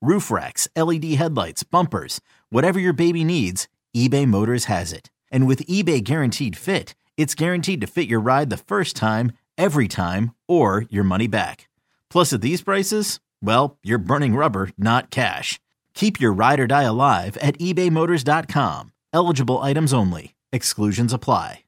roof 0.00 0.30
racks, 0.30 0.68
LED 0.76 1.04
headlights, 1.14 1.62
bumpers, 1.62 2.20
whatever 2.48 2.78
your 2.78 2.92
baby 2.92 3.24
needs, 3.24 3.68
eBay 3.96 4.26
Motors 4.26 4.66
has 4.66 4.92
it. 4.92 5.10
And 5.30 5.46
with 5.46 5.66
eBay 5.66 6.02
Guaranteed 6.02 6.56
Fit, 6.56 6.94
it's 7.16 7.34
guaranteed 7.34 7.80
to 7.82 7.86
fit 7.86 8.08
your 8.08 8.20
ride 8.20 8.50
the 8.50 8.56
first 8.56 8.96
time, 8.96 9.32
every 9.58 9.88
time, 9.88 10.34
or 10.48 10.86
your 10.90 11.04
money 11.04 11.26
back. 11.26 11.68
Plus, 12.08 12.32
at 12.32 12.40
these 12.40 12.62
prices, 12.62 13.20
well, 13.42 13.78
you're 13.82 13.98
burning 13.98 14.34
rubber, 14.34 14.70
not 14.76 15.10
cash. 15.10 15.60
Keep 15.94 16.20
your 16.20 16.32
ride 16.32 16.60
or 16.60 16.66
die 16.66 16.82
alive 16.82 17.36
at 17.38 17.58
ebaymotors.com. 17.58 18.92
Eligible 19.12 19.58
items 19.58 19.92
only. 19.92 20.34
Exclusions 20.52 21.12
apply. 21.12 21.64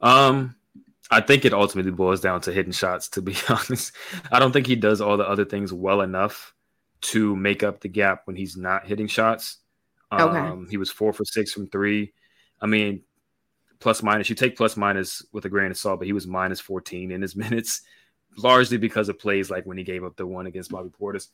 Um, 0.00 0.56
I 1.10 1.20
think 1.20 1.44
it 1.44 1.52
ultimately 1.54 1.92
boils 1.92 2.20
down 2.20 2.40
to 2.42 2.52
hitting 2.52 2.72
shots, 2.72 3.08
to 3.10 3.22
be 3.22 3.36
honest. 3.48 3.92
I 4.30 4.38
don't 4.38 4.52
think 4.52 4.66
he 4.66 4.76
does 4.76 5.00
all 5.00 5.16
the 5.16 5.28
other 5.28 5.44
things 5.44 5.72
well 5.72 6.00
enough 6.00 6.54
to 7.02 7.36
make 7.36 7.62
up 7.62 7.80
the 7.80 7.88
gap 7.88 8.22
when 8.24 8.36
he's 8.36 8.56
not 8.56 8.86
hitting 8.86 9.06
shots. 9.06 9.58
Okay. 10.12 10.38
Um, 10.38 10.66
he 10.70 10.76
was 10.76 10.90
four 10.90 11.12
for 11.12 11.24
six 11.24 11.52
from 11.52 11.68
three. 11.68 12.12
I 12.60 12.66
mean, 12.66 13.02
plus 13.80 14.02
minus, 14.02 14.30
you 14.30 14.36
take 14.36 14.56
plus 14.56 14.76
minus 14.76 15.24
with 15.32 15.44
a 15.44 15.48
grain 15.48 15.70
of 15.70 15.76
salt, 15.76 15.98
but 15.98 16.06
he 16.06 16.12
was 16.12 16.26
minus 16.26 16.60
14 16.60 17.10
in 17.10 17.20
his 17.22 17.34
minutes, 17.36 17.82
largely 18.36 18.78
because 18.78 19.08
of 19.08 19.18
plays 19.18 19.50
like 19.50 19.66
when 19.66 19.78
he 19.78 19.84
gave 19.84 20.04
up 20.04 20.16
the 20.16 20.26
one 20.26 20.46
against 20.46 20.70
Bobby 20.70 20.90
Portis. 20.90 21.28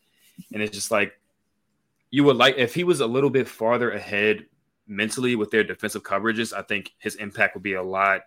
And 0.53 0.63
it's 0.63 0.75
just 0.75 0.91
like, 0.91 1.13
you 2.11 2.25
would 2.25 2.37
like, 2.37 2.57
if 2.57 2.75
he 2.75 2.85
was 2.85 3.01
a 3.01 3.07
little 3.07 3.31
bit 3.31 3.49
farther 3.49 3.91
ahead 3.91 4.47
mentally 4.87 5.37
with 5.37 5.51
their 5.51 5.65
defensive 5.65 6.03
coverages, 6.03 6.57
I 6.57 6.63
think 6.63 6.95
his 6.99 7.17
impact 7.17 7.55
would 7.55 7.63
be 7.63 7.75
a 7.75 7.83
lot 7.83 8.23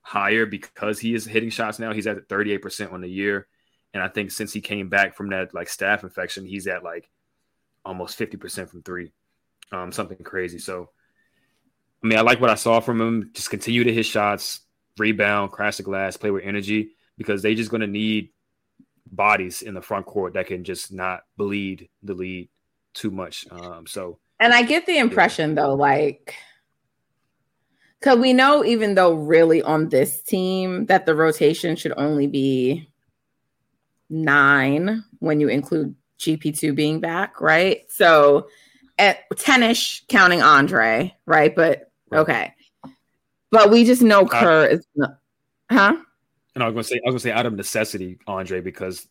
higher 0.00 0.46
because 0.46 0.98
he 0.98 1.14
is 1.14 1.26
hitting 1.26 1.50
shots 1.50 1.78
now. 1.78 1.92
He's 1.92 2.06
at 2.06 2.28
38% 2.28 2.92
on 2.92 3.02
the 3.02 3.10
year. 3.10 3.46
And 3.92 4.02
I 4.02 4.08
think 4.08 4.30
since 4.30 4.52
he 4.52 4.60
came 4.60 4.88
back 4.88 5.16
from 5.16 5.30
that 5.30 5.54
like 5.54 5.68
staph 5.68 6.02
infection, 6.02 6.44
he's 6.44 6.66
at 6.66 6.84
like 6.84 7.10
almost 7.84 8.18
50% 8.18 8.68
from 8.68 8.82
three. 8.82 9.12
Um, 9.72 9.92
something 9.92 10.18
crazy. 10.18 10.58
So 10.58 10.90
I 12.02 12.06
mean, 12.06 12.18
I 12.18 12.22
like 12.22 12.40
what 12.40 12.50
I 12.50 12.54
saw 12.54 12.80
from 12.80 13.00
him. 13.00 13.30
Just 13.34 13.50
continue 13.50 13.84
to 13.84 13.92
hit 13.92 14.06
shots, 14.06 14.60
rebound, 14.98 15.52
crash 15.52 15.76
the 15.76 15.82
glass, 15.82 16.16
play 16.16 16.30
with 16.30 16.44
energy, 16.44 16.92
because 17.18 17.42
they 17.42 17.54
just 17.54 17.70
gonna 17.70 17.86
need 17.86 18.30
bodies 19.10 19.62
in 19.62 19.74
the 19.74 19.82
front 19.82 20.06
court 20.06 20.34
that 20.34 20.46
can 20.46 20.64
just 20.64 20.92
not 20.92 21.24
bleed 21.36 21.88
the 22.02 22.14
lead 22.14 22.48
too 22.94 23.10
much. 23.10 23.46
Um, 23.50 23.86
so 23.86 24.18
and 24.38 24.54
I 24.54 24.62
get 24.62 24.86
the 24.86 24.98
impression 24.98 25.50
yeah. 25.50 25.62
though, 25.62 25.74
like 25.74 26.34
because 28.00 28.18
we 28.18 28.32
know 28.32 28.64
even 28.64 28.94
though 28.94 29.12
really 29.12 29.62
on 29.62 29.90
this 29.90 30.22
team 30.22 30.86
that 30.86 31.04
the 31.04 31.14
rotation 31.14 31.76
should 31.76 31.92
only 31.96 32.26
be 32.26 32.88
nine 34.10 35.04
when 35.20 35.40
you 35.40 35.48
include 35.48 35.94
GP2 36.18 36.74
being 36.74 37.00
back, 37.00 37.40
right? 37.40 37.82
So 37.90 38.48
at 38.98 39.28
10ish 39.30 40.06
counting 40.08 40.42
Andre, 40.42 41.16
right? 41.26 41.54
But 41.54 41.90
okay. 42.12 42.54
But 43.50 43.70
we 43.70 43.84
just 43.84 44.02
know 44.02 44.26
Kerr 44.26 44.64
uh, 44.64 44.66
is 44.66 44.86
not, 44.94 45.18
huh? 45.70 45.96
And 46.54 46.62
I 46.62 46.68
was 46.68 46.74
gonna 46.74 46.84
say 46.84 47.00
I 47.04 47.10
was 47.10 47.22
gonna 47.22 47.32
say 47.32 47.38
out 47.38 47.46
of 47.46 47.54
necessity, 47.54 48.18
Andre, 48.26 48.60
because 48.60 49.08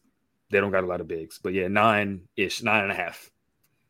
they 0.50 0.60
don't 0.60 0.72
got 0.72 0.84
a 0.84 0.88
lot 0.88 1.02
of 1.02 1.08
bigs. 1.08 1.40
But 1.42 1.54
yeah, 1.54 1.68
nine 1.68 2.22
ish, 2.38 2.62
nine 2.64 2.84
and 2.84 2.92
a 2.92 2.96
half. 2.96 3.30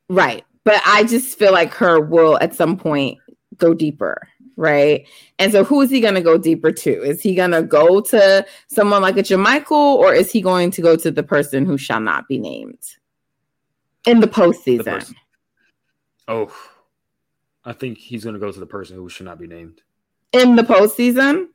Right. 0.10 0.44
But 0.64 0.82
I 0.86 1.04
just 1.04 1.38
feel 1.38 1.52
like 1.52 1.72
Kerr 1.72 2.00
will 2.00 2.38
at 2.42 2.56
some 2.56 2.78
point 2.78 3.20
go 3.58 3.74
deeper 3.74 4.28
right? 4.60 5.08
And 5.40 5.52
so, 5.52 5.64
who 5.64 5.82
is 5.82 5.90
he 5.90 6.02
going 6.02 6.16
to 6.16 6.22
go 6.22 6.38
deeper 6.38 6.72
to? 6.72 7.02
Is 7.02 7.22
he 7.22 7.34
going 7.34 7.52
to 7.52 7.64
go 7.64 8.02
to 8.02 8.46
someone 8.68 9.02
like 9.02 9.18
a 9.18 9.24
JaMychal, 9.24 9.72
or 9.72 10.14
is 10.14 10.32
he 10.32 10.42
going 10.42 10.70
to 10.72 10.82
go 10.82 10.96
to 10.98 11.10
the 11.10 11.24
person 11.24 11.66
who 11.66 11.78
shall 11.78 12.02
not 12.02 12.28
be 12.28 12.38
named 12.38 12.84
in 14.06 14.20
the 14.20 14.28
postseason? 14.28 15.08
The 15.08 15.16
oh, 16.28 16.56
I 17.64 17.74
think 17.74 17.98
he's 17.98 18.24
going 18.24 18.34
to 18.34 18.40
go 18.40 18.52
to 18.52 18.60
the 18.60 18.66
person 18.66 18.98
who 18.98 19.10
should 19.10 19.26
not 19.26 19.40
be 19.40 19.48
named 19.48 19.82
in 20.34 20.56
the 20.56 20.64
postseason. 20.64 21.48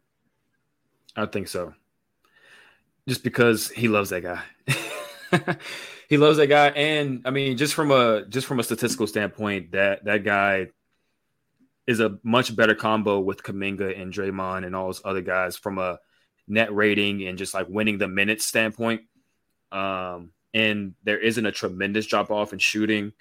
I 1.15 1.27
think 1.27 1.49
so, 1.49 1.75
just 3.07 3.23
because 3.23 3.69
he 3.71 3.87
loves 3.87 4.11
that 4.11 4.23
guy. 4.23 4.41
he 6.09 6.17
loves 6.17 6.39
that 6.39 6.47
guy, 6.47 6.69
and 6.69 7.21
I 7.27 7.31
mean, 7.31 7.59
just 7.59 7.75
from 7.75 7.91
a 7.91 8.25
just 8.25 8.47
from 8.47 8.61
a 8.61 8.65
statistical 8.65 9.07
standpoint, 9.07 9.73
that 9.73 10.07
that 10.07 10.25
guy 10.25 10.69
is 11.87 12.00
a 12.00 12.19
much 12.23 12.55
better 12.55 12.75
combo 12.75 13.21
with 13.21 13.43
Kuminga 13.43 14.00
and 14.00 14.12
Draymond 14.12 14.64
and 14.64 14.75
all 14.75 14.87
those 14.87 15.03
other 15.05 15.23
guys 15.23 15.57
from 15.57 15.79
a 15.79 15.99
net 16.49 16.75
rating 16.75 17.26
and 17.26 17.38
just 17.38 17.55
like 17.55 17.69
winning 17.69 17.99
the 17.99 18.09
minutes 18.09 18.45
standpoint. 18.45 19.03
Um, 19.73 20.31
and 20.53 20.95
there 21.03 21.19
isn't 21.19 21.45
a 21.45 21.53
tremendous 21.53 22.07
drop 22.07 22.31
off 22.31 22.53
in 22.53 22.59
shooting. 22.59 23.12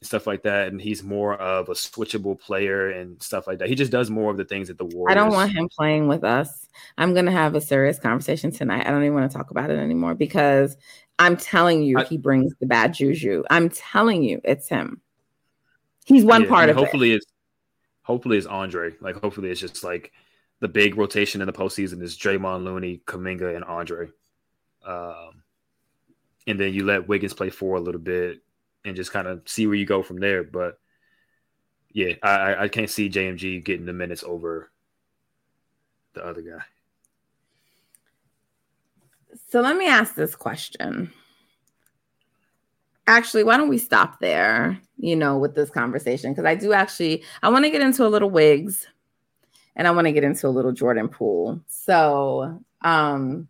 And 0.00 0.06
stuff 0.06 0.26
like 0.26 0.42
that, 0.42 0.68
and 0.68 0.80
he's 0.80 1.02
more 1.02 1.34
of 1.34 1.68
a 1.68 1.72
switchable 1.72 2.38
player 2.38 2.90
and 2.90 3.22
stuff 3.22 3.46
like 3.46 3.58
that. 3.60 3.68
He 3.68 3.74
just 3.74 3.92
does 3.92 4.10
more 4.10 4.30
of 4.30 4.36
the 4.36 4.44
things 4.44 4.68
that 4.68 4.78
the 4.78 4.84
Warriors. 4.84 5.12
I 5.12 5.14
don't 5.14 5.32
want 5.32 5.52
him 5.52 5.68
playing 5.68 6.08
with 6.08 6.24
us. 6.24 6.68
I'm 6.98 7.14
gonna 7.14 7.30
have 7.30 7.54
a 7.54 7.60
serious 7.60 7.98
conversation 7.98 8.50
tonight. 8.50 8.86
I 8.86 8.90
don't 8.90 9.02
even 9.02 9.14
want 9.14 9.30
to 9.30 9.36
talk 9.36 9.50
about 9.50 9.70
it 9.70 9.78
anymore 9.78 10.14
because 10.14 10.76
I'm 11.18 11.36
telling 11.36 11.82
you, 11.82 11.98
I, 11.98 12.04
he 12.04 12.18
brings 12.18 12.54
the 12.58 12.66
bad 12.66 12.94
juju. 12.94 13.44
I'm 13.50 13.68
telling 13.68 14.22
you, 14.22 14.40
it's 14.42 14.68
him. 14.68 15.00
He's 16.04 16.24
one 16.24 16.42
yeah, 16.42 16.48
part 16.48 16.70
of 16.70 16.76
hopefully 16.76 17.12
it. 17.12 17.12
Hopefully, 17.12 17.12
it's, 17.12 17.26
hopefully 18.04 18.38
it's 18.38 18.46
Andre. 18.46 18.92
Like 19.00 19.16
hopefully 19.16 19.50
it's 19.50 19.60
just 19.60 19.82
like 19.82 20.12
the 20.60 20.68
big 20.68 20.96
rotation 20.96 21.40
in 21.40 21.46
the 21.46 21.52
postseason 21.52 22.00
is 22.00 22.16
Draymond, 22.16 22.64
Looney, 22.64 23.02
Kuminga, 23.04 23.56
and 23.56 23.64
Andre. 23.64 24.08
Um, 24.86 25.42
and 26.46 26.60
then 26.60 26.72
you 26.72 26.84
let 26.84 27.08
Wiggins 27.08 27.34
play 27.34 27.50
four 27.50 27.76
a 27.76 27.80
little 27.80 28.00
bit 28.00 28.42
and 28.84 28.94
just 28.94 29.12
kind 29.12 29.26
of 29.26 29.42
see 29.46 29.66
where 29.66 29.76
you 29.76 29.86
go 29.86 30.02
from 30.02 30.20
there. 30.20 30.44
But 30.44 30.78
yeah, 31.90 32.14
I, 32.22 32.64
I 32.64 32.68
can't 32.68 32.90
see 32.90 33.10
JMG 33.10 33.64
getting 33.64 33.86
the 33.86 33.92
minutes 33.92 34.22
over 34.24 34.70
the 36.12 36.24
other 36.24 36.42
guy. 36.42 36.62
So 39.50 39.60
let 39.60 39.76
me 39.76 39.86
ask 39.86 40.14
this 40.14 40.34
question. 40.34 41.12
Actually, 43.06 43.44
why 43.44 43.56
don't 43.56 43.68
we 43.68 43.78
stop 43.78 44.20
there, 44.20 44.80
you 44.96 45.14
know, 45.14 45.36
with 45.36 45.54
this 45.54 45.70
conversation? 45.70 46.32
Because 46.32 46.46
I 46.46 46.54
do 46.54 46.72
actually, 46.72 47.22
I 47.42 47.50
want 47.50 47.64
to 47.64 47.70
get 47.70 47.82
into 47.82 48.06
a 48.06 48.08
little 48.08 48.30
wigs 48.30 48.86
and 49.76 49.86
I 49.86 49.90
want 49.90 50.06
to 50.06 50.12
get 50.12 50.24
into 50.24 50.46
a 50.46 50.48
little 50.48 50.72
Jordan 50.72 51.08
Poole 51.08 51.60
So, 51.66 52.60
um, 52.82 53.48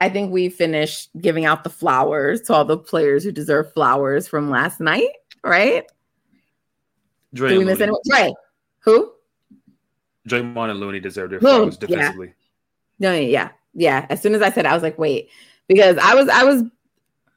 I 0.00 0.10
think 0.10 0.30
we 0.30 0.50
finished 0.50 1.08
giving 1.18 1.46
out 1.46 1.64
the 1.64 1.70
flowers 1.70 2.42
to 2.42 2.54
all 2.54 2.64
the 2.64 2.76
players 2.76 3.24
who 3.24 3.32
deserve 3.32 3.72
flowers 3.72 4.28
from 4.28 4.50
last 4.50 4.78
night, 4.78 5.08
right? 5.42 5.84
Dre 7.32 7.50
Did 7.50 7.58
we 7.58 7.64
miss 7.64 7.80
anyone? 7.80 8.00
Dre. 8.06 8.32
Who? 8.80 9.12
Draymond 10.28 10.70
and 10.70 10.80
Looney 10.80 11.00
deserve 11.00 11.30
their 11.30 11.40
flowers 11.40 11.78
defensively. 11.78 12.34
Yeah. 12.98 13.10
No, 13.10 13.14
yeah, 13.14 13.50
yeah. 13.74 14.06
As 14.10 14.20
soon 14.20 14.34
as 14.34 14.42
I 14.42 14.50
said, 14.50 14.66
I 14.66 14.74
was 14.74 14.82
like, 14.82 14.98
wait, 14.98 15.30
because 15.66 15.96
I 15.98 16.14
was, 16.14 16.28
I 16.28 16.44
was, 16.44 16.62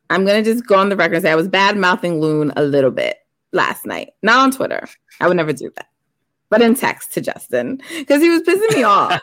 I'm 0.09 0.25
gonna 0.25 0.43
just 0.43 0.65
go 0.65 0.75
on 0.75 0.89
the 0.89 0.95
record 0.95 1.15
and 1.15 1.23
say 1.23 1.31
I 1.31 1.35
was 1.35 1.47
bad 1.47 1.77
mouthing 1.77 2.19
Loon 2.19 2.51
a 2.55 2.63
little 2.63 2.91
bit 2.91 3.17
last 3.51 3.85
night, 3.85 4.09
not 4.21 4.39
on 4.39 4.51
Twitter. 4.51 4.87
I 5.19 5.27
would 5.27 5.37
never 5.37 5.53
do 5.53 5.71
that, 5.75 5.87
but 6.49 6.61
in 6.61 6.75
text 6.75 7.13
to 7.13 7.21
Justin 7.21 7.81
because 7.97 8.21
he 8.21 8.29
was 8.29 8.41
pissing 8.41 8.75
me 8.75 8.83
off. 8.83 9.21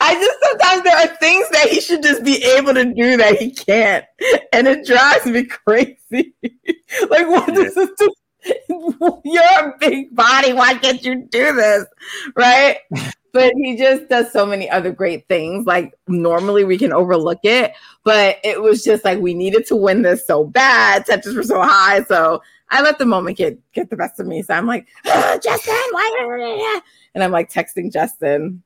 I 0.00 0.14
just 0.14 0.38
sometimes 0.42 0.82
there 0.82 0.96
are 0.96 1.16
things 1.16 1.48
that 1.50 1.68
he 1.68 1.80
should 1.80 2.02
just 2.02 2.22
be 2.22 2.42
able 2.44 2.74
to 2.74 2.84
do 2.84 3.16
that 3.16 3.38
he 3.38 3.50
can't, 3.50 4.04
and 4.52 4.68
it 4.68 4.86
drives 4.86 5.26
me 5.26 5.44
crazy. 5.44 6.34
like, 6.42 7.26
what 7.28 7.48
yeah. 7.48 7.54
does 7.54 7.74
this 7.74 7.90
do? 7.98 8.14
You're 9.24 9.42
a 9.42 9.74
big 9.80 10.14
body. 10.14 10.52
Why 10.52 10.74
can't 10.74 11.02
you 11.02 11.26
do 11.30 11.54
this? 11.54 11.86
Right? 12.36 12.78
But 13.34 13.52
he 13.56 13.76
just 13.76 14.08
does 14.08 14.32
so 14.32 14.46
many 14.46 14.70
other 14.70 14.92
great 14.92 15.26
things. 15.26 15.66
Like 15.66 15.92
normally 16.06 16.62
we 16.62 16.78
can 16.78 16.92
overlook 16.92 17.40
it, 17.42 17.72
but 18.04 18.38
it 18.44 18.62
was 18.62 18.84
just 18.84 19.04
like 19.04 19.18
we 19.18 19.34
needed 19.34 19.66
to 19.66 19.76
win 19.76 20.02
this 20.02 20.24
so 20.24 20.44
bad. 20.44 21.04
Touches 21.04 21.34
were 21.34 21.42
so 21.42 21.60
high, 21.60 22.04
so 22.04 22.40
I 22.70 22.80
let 22.80 22.98
the 22.98 23.06
moment 23.06 23.36
get 23.36 23.58
get 23.72 23.90
the 23.90 23.96
best 23.96 24.20
of 24.20 24.28
me. 24.28 24.42
So 24.42 24.54
I'm 24.54 24.68
like, 24.68 24.86
oh, 25.06 25.38
Justin, 25.42 25.74
why? 25.90 26.80
and 27.16 27.24
I'm 27.24 27.32
like 27.32 27.50
texting 27.52 27.92
Justin 27.92 28.62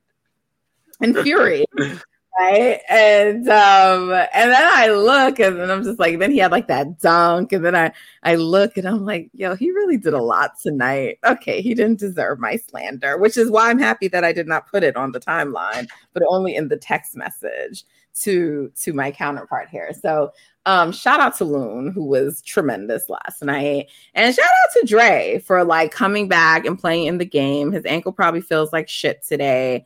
in 1.01 1.15
fury. 1.23 1.65
right. 2.39 2.81
And 2.89 3.49
um, 3.49 4.13
and 4.13 4.51
then 4.51 4.69
I 4.73 4.89
look 4.91 5.39
and 5.39 5.59
then 5.59 5.71
I'm 5.71 5.85
just 5.85 5.99
like, 5.99 6.19
then 6.19 6.31
he 6.31 6.39
had 6.39 6.53
like 6.53 6.69
that 6.69 7.01
dunk, 7.01 7.53
and 7.53 7.65
then 7.65 7.75
I 7.75 7.93
I 8.23 8.37
look 8.37 8.77
and 8.77 8.87
I'm 8.87 9.05
like, 9.05 9.31
yo, 9.35 9.55
he 9.55 9.71
really 9.71 9.97
did 9.97 10.15
a 10.15 10.23
lot 10.23 10.59
tonight. 10.61 11.19
Okay, 11.25 11.61
he 11.61 11.75
didn't 11.75 11.99
deserve 11.99 12.39
my 12.39 12.57
slander, 12.57 13.19
which 13.19 13.37
is 13.37 13.51
why 13.51 13.71
I'm 13.71 13.79
happy 13.79 14.09
that 14.09 14.25
I 14.25 14.33
did 14.33 14.47
not 14.47 14.71
put 14.71 14.83
it 14.83 14.97
on 14.97 15.13
the 15.13 15.21
timeline, 15.21 15.89
but 16.13 16.23
only 16.29 16.55
in 16.55 16.69
the 16.69 16.77
text 16.77 17.17
message 17.17 17.85
to 18.21 18.73
to 18.81 18.93
my 18.93 19.11
counterpart 19.11 19.69
here. 19.69 19.93
So 19.93 20.33
um, 20.67 20.93
shout 20.93 21.21
out 21.21 21.37
to 21.39 21.45
Loon, 21.45 21.93
who 21.93 22.05
was 22.05 22.43
tremendous 22.43 23.09
last 23.09 23.43
night. 23.43 23.87
And 24.15 24.35
shout 24.35 24.45
out 24.45 24.81
to 24.81 24.87
Dre 24.87 25.43
for 25.47 25.65
like 25.65 25.93
coming 25.93 26.29
back 26.29 26.67
and 26.67 26.79
playing 26.79 27.07
in 27.07 27.19
the 27.19 27.25
game. 27.25 27.73
His 27.73 27.87
ankle 27.87 28.13
probably 28.13 28.43
feels 28.43 28.73
like 28.73 28.89
shit 28.89 29.25
today. 29.27 29.85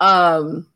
Um, 0.00 0.68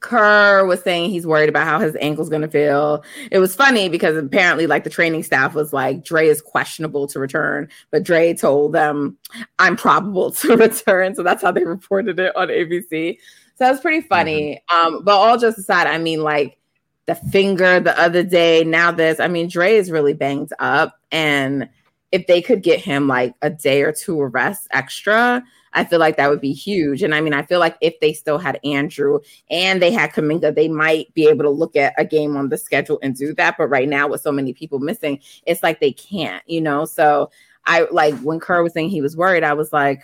Kerr 0.00 0.66
was 0.66 0.82
saying 0.82 1.10
he's 1.10 1.26
worried 1.26 1.48
about 1.48 1.66
how 1.66 1.78
his 1.78 1.96
ankle's 2.00 2.28
going 2.28 2.42
to 2.42 2.48
feel. 2.48 3.04
It 3.30 3.38
was 3.38 3.54
funny 3.54 3.88
because 3.88 4.16
apparently, 4.16 4.66
like, 4.66 4.84
the 4.84 4.90
training 4.90 5.22
staff 5.22 5.54
was 5.54 5.72
like, 5.72 6.04
Dre 6.04 6.26
is 6.26 6.42
questionable 6.42 7.06
to 7.08 7.20
return, 7.20 7.68
but 7.90 8.02
Dre 8.02 8.34
told 8.34 8.72
them, 8.72 9.16
I'm 9.58 9.76
probable 9.76 10.30
to 10.32 10.56
return. 10.56 11.14
So 11.14 11.22
that's 11.22 11.42
how 11.42 11.52
they 11.52 11.64
reported 11.64 12.18
it 12.18 12.34
on 12.36 12.48
ABC. 12.48 13.18
So 13.56 13.64
that 13.64 13.70
was 13.70 13.80
pretty 13.80 14.00
funny. 14.00 14.60
Mm-hmm. 14.70 14.94
Um, 14.94 15.04
but 15.04 15.16
all 15.16 15.38
just 15.38 15.58
aside, 15.58 15.86
I 15.86 15.98
mean, 15.98 16.22
like, 16.22 16.58
the 17.06 17.14
finger 17.14 17.78
the 17.78 17.98
other 17.98 18.24
day, 18.24 18.64
now 18.64 18.90
this. 18.90 19.20
I 19.20 19.28
mean, 19.28 19.48
Dre 19.48 19.76
is 19.76 19.90
really 19.90 20.12
banged 20.12 20.52
up. 20.58 20.98
And 21.12 21.68
if 22.12 22.26
they 22.26 22.42
could 22.42 22.62
get 22.62 22.80
him 22.80 23.06
like 23.06 23.34
a 23.42 23.50
day 23.50 23.82
or 23.82 23.92
two 23.92 24.20
of 24.22 24.34
rest 24.34 24.66
extra, 24.72 25.42
I 25.76 25.84
feel 25.84 26.00
like 26.00 26.16
that 26.16 26.30
would 26.30 26.40
be 26.40 26.54
huge. 26.54 27.02
And 27.02 27.14
I 27.14 27.20
mean, 27.20 27.34
I 27.34 27.42
feel 27.42 27.60
like 27.60 27.76
if 27.82 28.00
they 28.00 28.14
still 28.14 28.38
had 28.38 28.58
Andrew 28.64 29.20
and 29.50 29.80
they 29.80 29.92
had 29.92 30.10
Kuminga, 30.10 30.54
they 30.54 30.68
might 30.68 31.12
be 31.12 31.28
able 31.28 31.44
to 31.44 31.50
look 31.50 31.76
at 31.76 31.92
a 31.98 32.04
game 32.04 32.34
on 32.34 32.48
the 32.48 32.56
schedule 32.56 32.98
and 33.02 33.14
do 33.14 33.34
that. 33.34 33.56
But 33.58 33.68
right 33.68 33.88
now, 33.88 34.08
with 34.08 34.22
so 34.22 34.32
many 34.32 34.54
people 34.54 34.78
missing, 34.78 35.20
it's 35.44 35.62
like 35.62 35.80
they 35.80 35.92
can't, 35.92 36.42
you 36.46 36.62
know? 36.62 36.86
So 36.86 37.30
I 37.66 37.86
like 37.92 38.14
when 38.20 38.40
Kerr 38.40 38.62
was 38.62 38.72
saying 38.72 38.88
he 38.88 39.02
was 39.02 39.18
worried, 39.18 39.44
I 39.44 39.52
was 39.52 39.70
like, 39.70 40.02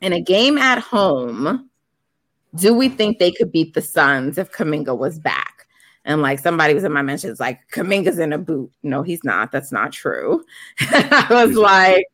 in 0.00 0.12
a 0.12 0.20
game 0.20 0.58
at 0.58 0.80
home, 0.80 1.70
do 2.56 2.74
we 2.74 2.88
think 2.88 3.18
they 3.18 3.30
could 3.30 3.52
beat 3.52 3.74
the 3.74 3.82
Suns 3.82 4.36
if 4.36 4.50
Kuminga 4.50 4.98
was 4.98 5.20
back? 5.20 5.68
And 6.04 6.22
like 6.22 6.40
somebody 6.40 6.74
was 6.74 6.82
in 6.82 6.92
my 6.92 7.02
mentions, 7.02 7.38
like 7.38 7.60
Kuminga's 7.70 8.18
in 8.18 8.32
a 8.32 8.38
boot. 8.38 8.72
No, 8.82 9.02
he's 9.02 9.22
not. 9.22 9.52
That's 9.52 9.70
not 9.70 9.92
true. 9.92 10.44
I 10.80 11.44
was 11.46 11.54
like, 11.54 12.06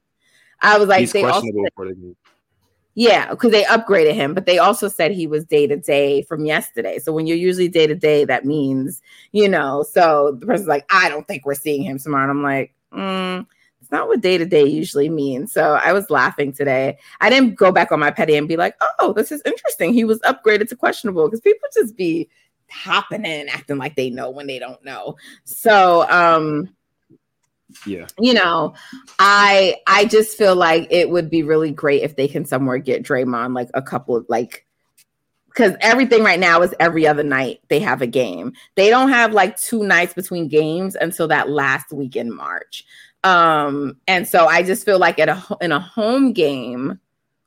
I 0.60 0.78
was 0.78 0.88
like, 0.88 1.00
he's 1.00 1.12
they 1.12 1.22
questionable 1.22 1.60
also, 1.60 1.70
for 1.76 1.86
the 1.86 2.16
Yeah, 2.98 3.28
because 3.28 3.52
they 3.52 3.64
upgraded 3.64 4.14
him, 4.14 4.32
but 4.32 4.46
they 4.46 4.56
also 4.58 4.88
said 4.88 5.12
he 5.12 5.26
was 5.26 5.44
day 5.44 5.66
to 5.66 5.76
day 5.76 6.22
from 6.22 6.46
yesterday. 6.46 6.98
So 6.98 7.12
when 7.12 7.26
you're 7.26 7.36
usually 7.36 7.68
day 7.68 7.86
to 7.86 7.94
day, 7.94 8.24
that 8.24 8.46
means, 8.46 9.02
you 9.32 9.50
know, 9.50 9.82
so 9.82 10.34
the 10.40 10.46
person's 10.46 10.66
like, 10.66 10.86
I 10.90 11.10
don't 11.10 11.28
think 11.28 11.44
we're 11.44 11.54
seeing 11.54 11.82
him 11.82 11.98
tomorrow. 11.98 12.22
And 12.22 12.30
I'm 12.30 12.42
like, 12.42 12.74
mm, 12.94 13.46
it's 13.82 13.92
not 13.92 14.08
what 14.08 14.22
day 14.22 14.38
to 14.38 14.46
day 14.46 14.64
usually 14.64 15.10
means. 15.10 15.52
So 15.52 15.74
I 15.74 15.92
was 15.92 16.08
laughing 16.08 16.54
today. 16.54 16.96
I 17.20 17.28
didn't 17.28 17.56
go 17.56 17.70
back 17.70 17.92
on 17.92 18.00
my 18.00 18.10
petty 18.10 18.34
and 18.34 18.48
be 18.48 18.56
like, 18.56 18.74
oh, 18.98 19.12
this 19.12 19.30
is 19.30 19.42
interesting. 19.44 19.92
He 19.92 20.04
was 20.04 20.18
upgraded 20.20 20.70
to 20.70 20.76
questionable 20.76 21.26
because 21.26 21.42
people 21.42 21.68
just 21.74 21.98
be 21.98 22.30
hopping 22.70 23.26
in 23.26 23.48
acting 23.50 23.76
like 23.76 23.94
they 23.94 24.10
know 24.10 24.28
when 24.28 24.48
they 24.48 24.58
don't 24.58 24.84
know 24.84 25.14
so 25.44 26.04
um 26.10 26.68
yeah 27.86 28.06
you 28.18 28.32
know 28.32 28.74
i 29.18 29.74
i 29.86 30.04
just 30.04 30.36
feel 30.36 30.56
like 30.56 30.86
it 30.90 31.10
would 31.10 31.30
be 31.30 31.42
really 31.42 31.70
great 31.70 32.02
if 32.02 32.16
they 32.16 32.28
can 32.28 32.44
somewhere 32.44 32.78
get 32.78 33.02
Draymond 33.02 33.54
like 33.54 33.68
a 33.74 33.82
couple 33.82 34.16
of 34.16 34.26
like 34.28 34.64
because 35.48 35.74
everything 35.80 36.22
right 36.22 36.38
now 36.38 36.62
is 36.62 36.74
every 36.78 37.06
other 37.06 37.22
night 37.22 37.60
they 37.68 37.80
have 37.80 38.02
a 38.02 38.06
game 38.06 38.52
they 38.74 38.90
don't 38.90 39.10
have 39.10 39.32
like 39.32 39.58
two 39.58 39.84
nights 39.84 40.14
between 40.14 40.48
games 40.48 40.94
until 40.94 41.28
that 41.28 41.50
last 41.50 41.92
week 41.92 42.16
in 42.16 42.34
march 42.34 42.84
um 43.24 43.96
and 44.06 44.28
so 44.28 44.46
i 44.46 44.62
just 44.62 44.84
feel 44.84 44.98
like 44.98 45.18
at 45.18 45.28
a 45.28 45.56
in 45.60 45.72
a 45.72 45.80
home 45.80 46.32
game 46.32 47.00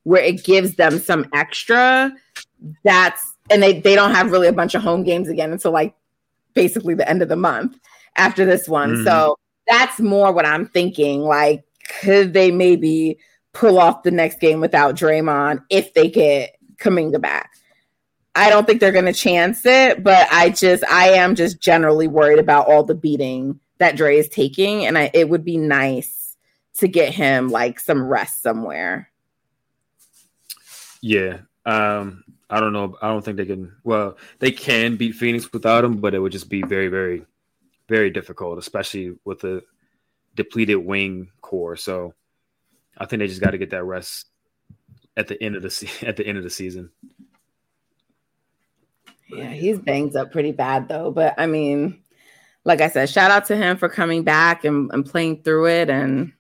where 0.04 0.24
it 0.24 0.44
gives 0.44 0.76
them 0.76 1.00
some 1.00 1.26
extra 1.34 2.12
that's 2.84 3.36
and 3.50 3.64
they 3.64 3.80
they 3.80 3.96
don't 3.96 4.12
have 4.12 4.32
really 4.32 4.48
a 4.48 4.54
bunch 4.54 4.76
of 4.76 4.82
home 4.82 5.04
games 5.04 5.30
again 5.30 5.52
until 5.52 5.72
like 5.72 5.96
basically 6.54 6.94
the 6.94 7.08
end 7.10 7.22
of 7.22 7.30
the 7.30 7.36
month 7.36 7.80
after 8.16 8.46
this 8.46 8.68
one. 8.68 8.96
Mm-hmm. 8.96 9.06
So 9.06 9.39
that's 9.70 10.00
more 10.00 10.32
what 10.34 10.46
I'm 10.46 10.66
thinking. 10.66 11.22
Like, 11.22 11.64
could 12.02 12.34
they 12.34 12.52
maybe 12.52 13.20
pull 13.54 13.80
off 13.80 14.04
the 14.04 14.12
next 14.12 14.40
game 14.40 14.60
without 14.60 14.96
Draymond 14.96 15.64
if 15.70 15.94
they 15.94 16.10
get 16.10 16.56
Kuminga 16.78 17.22
back? 17.22 17.52
I 18.36 18.50
don't 18.50 18.66
think 18.66 18.80
they're 18.80 18.92
going 18.92 19.06
to 19.06 19.14
chance 19.14 19.66
it, 19.66 20.04
but 20.04 20.28
I 20.32 20.50
just 20.50 20.84
I 20.86 21.10
am 21.10 21.36
just 21.36 21.60
generally 21.60 22.08
worried 22.08 22.40
about 22.40 22.68
all 22.68 22.84
the 22.84 22.96
beating 22.96 23.60
that 23.80 23.96
Dre 23.96 24.18
is 24.18 24.30
taking, 24.30 24.86
and 24.86 24.98
I, 24.98 25.10
it 25.14 25.30
would 25.30 25.44
be 25.44 25.58
nice 25.58 26.36
to 26.76 26.88
get 26.88 27.14
him 27.14 27.50
like 27.50 27.80
some 27.80 28.04
rest 28.04 28.42
somewhere. 28.42 29.12
Yeah, 31.02 31.40
um, 31.66 32.24
I 32.50 32.60
don't 32.60 32.74
know. 32.74 32.98
I 33.02 33.08
don't 33.08 33.24
think 33.24 33.38
they 33.38 33.46
can. 33.46 33.74
Well, 33.84 34.18
they 34.40 34.52
can 34.52 34.96
beat 34.96 35.16
Phoenix 35.16 35.52
without 35.52 35.84
him, 35.84 35.98
but 35.98 36.14
it 36.14 36.20
would 36.20 36.32
just 36.32 36.50
be 36.50 36.62
very, 36.62 36.88
very, 36.88 37.26
very 37.90 38.10
difficult, 38.10 38.58
especially 38.58 39.16
with 39.26 39.42
the 39.42 39.64
depleted 40.36 40.78
wing 40.78 41.30
corps. 41.42 41.76
So 41.76 42.14
I 42.98 43.06
think 43.06 43.20
they 43.20 43.28
just 43.28 43.42
got 43.42 43.52
to 43.52 43.58
get 43.58 43.72
that 43.72 43.84
rest 43.84 44.28
at 45.18 45.28
the 45.28 45.42
end 45.44 45.56
of 45.56 45.62
the 45.62 45.70
se- 45.70 46.08
at 46.08 46.16
the 46.16 46.26
end 46.26 46.38
of 46.38 46.44
the 46.44 46.50
season. 46.50 46.92
Yeah, 49.28 49.52
he's 49.52 49.78
banged 49.78 50.16
up 50.16 50.32
pretty 50.32 50.54
bad 50.54 50.88
though. 50.88 51.12
But 51.12 51.36
I 51.38 51.46
mean, 51.46 52.02
like 52.66 52.82
I 52.82 52.90
said, 52.90 53.10
shout 53.10 53.32
out 53.32 53.46
to 53.46 53.56
him 53.56 53.78
for 53.78 53.90
coming 53.90 54.24
back 54.24 54.64
and, 54.66 54.92
and 54.94 55.06
playing 55.06 55.44
through 55.44 55.68
it. 55.68 55.90
And, 55.90 56.34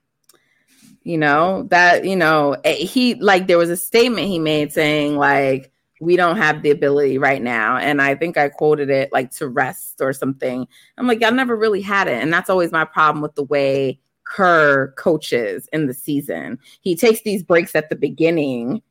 you 1.03 1.17
know, 1.17 1.63
that, 1.69 2.05
you 2.05 2.15
know, 2.15 2.55
eh, 2.63 2.75
he 2.75 3.15
like 3.15 3.47
there 3.47 3.57
was 3.57 3.69
a 3.69 3.77
statement 3.77 4.27
he 4.27 4.39
made 4.39 4.71
saying, 4.71 5.17
like, 5.17 5.71
we 5.99 6.15
don't 6.15 6.38
have 6.38 6.62
the 6.62 6.71
ability 6.71 7.17
right 7.17 7.41
now. 7.41 7.77
And 7.77 8.01
I 8.01 8.15
think 8.15 8.38
I 8.38 8.49
quoted 8.49 8.89
it 8.89 9.12
like 9.12 9.31
to 9.31 9.47
rest 9.47 10.01
or 10.01 10.13
something. 10.13 10.67
I'm 10.97 11.07
like, 11.07 11.23
I 11.23 11.29
never 11.29 11.55
really 11.55 11.81
had 11.81 12.07
it. 12.07 12.21
And 12.21 12.31
that's 12.31 12.49
always 12.49 12.71
my 12.71 12.85
problem 12.85 13.21
with 13.21 13.35
the 13.35 13.43
way 13.43 13.99
Kerr 14.23 14.93
coaches 14.97 15.67
in 15.73 15.88
the 15.88 15.93
season. 15.93 16.59
He 16.81 16.95
takes 16.95 17.21
these 17.21 17.43
breaks 17.43 17.75
at 17.75 17.89
the 17.89 17.95
beginning. 17.95 18.81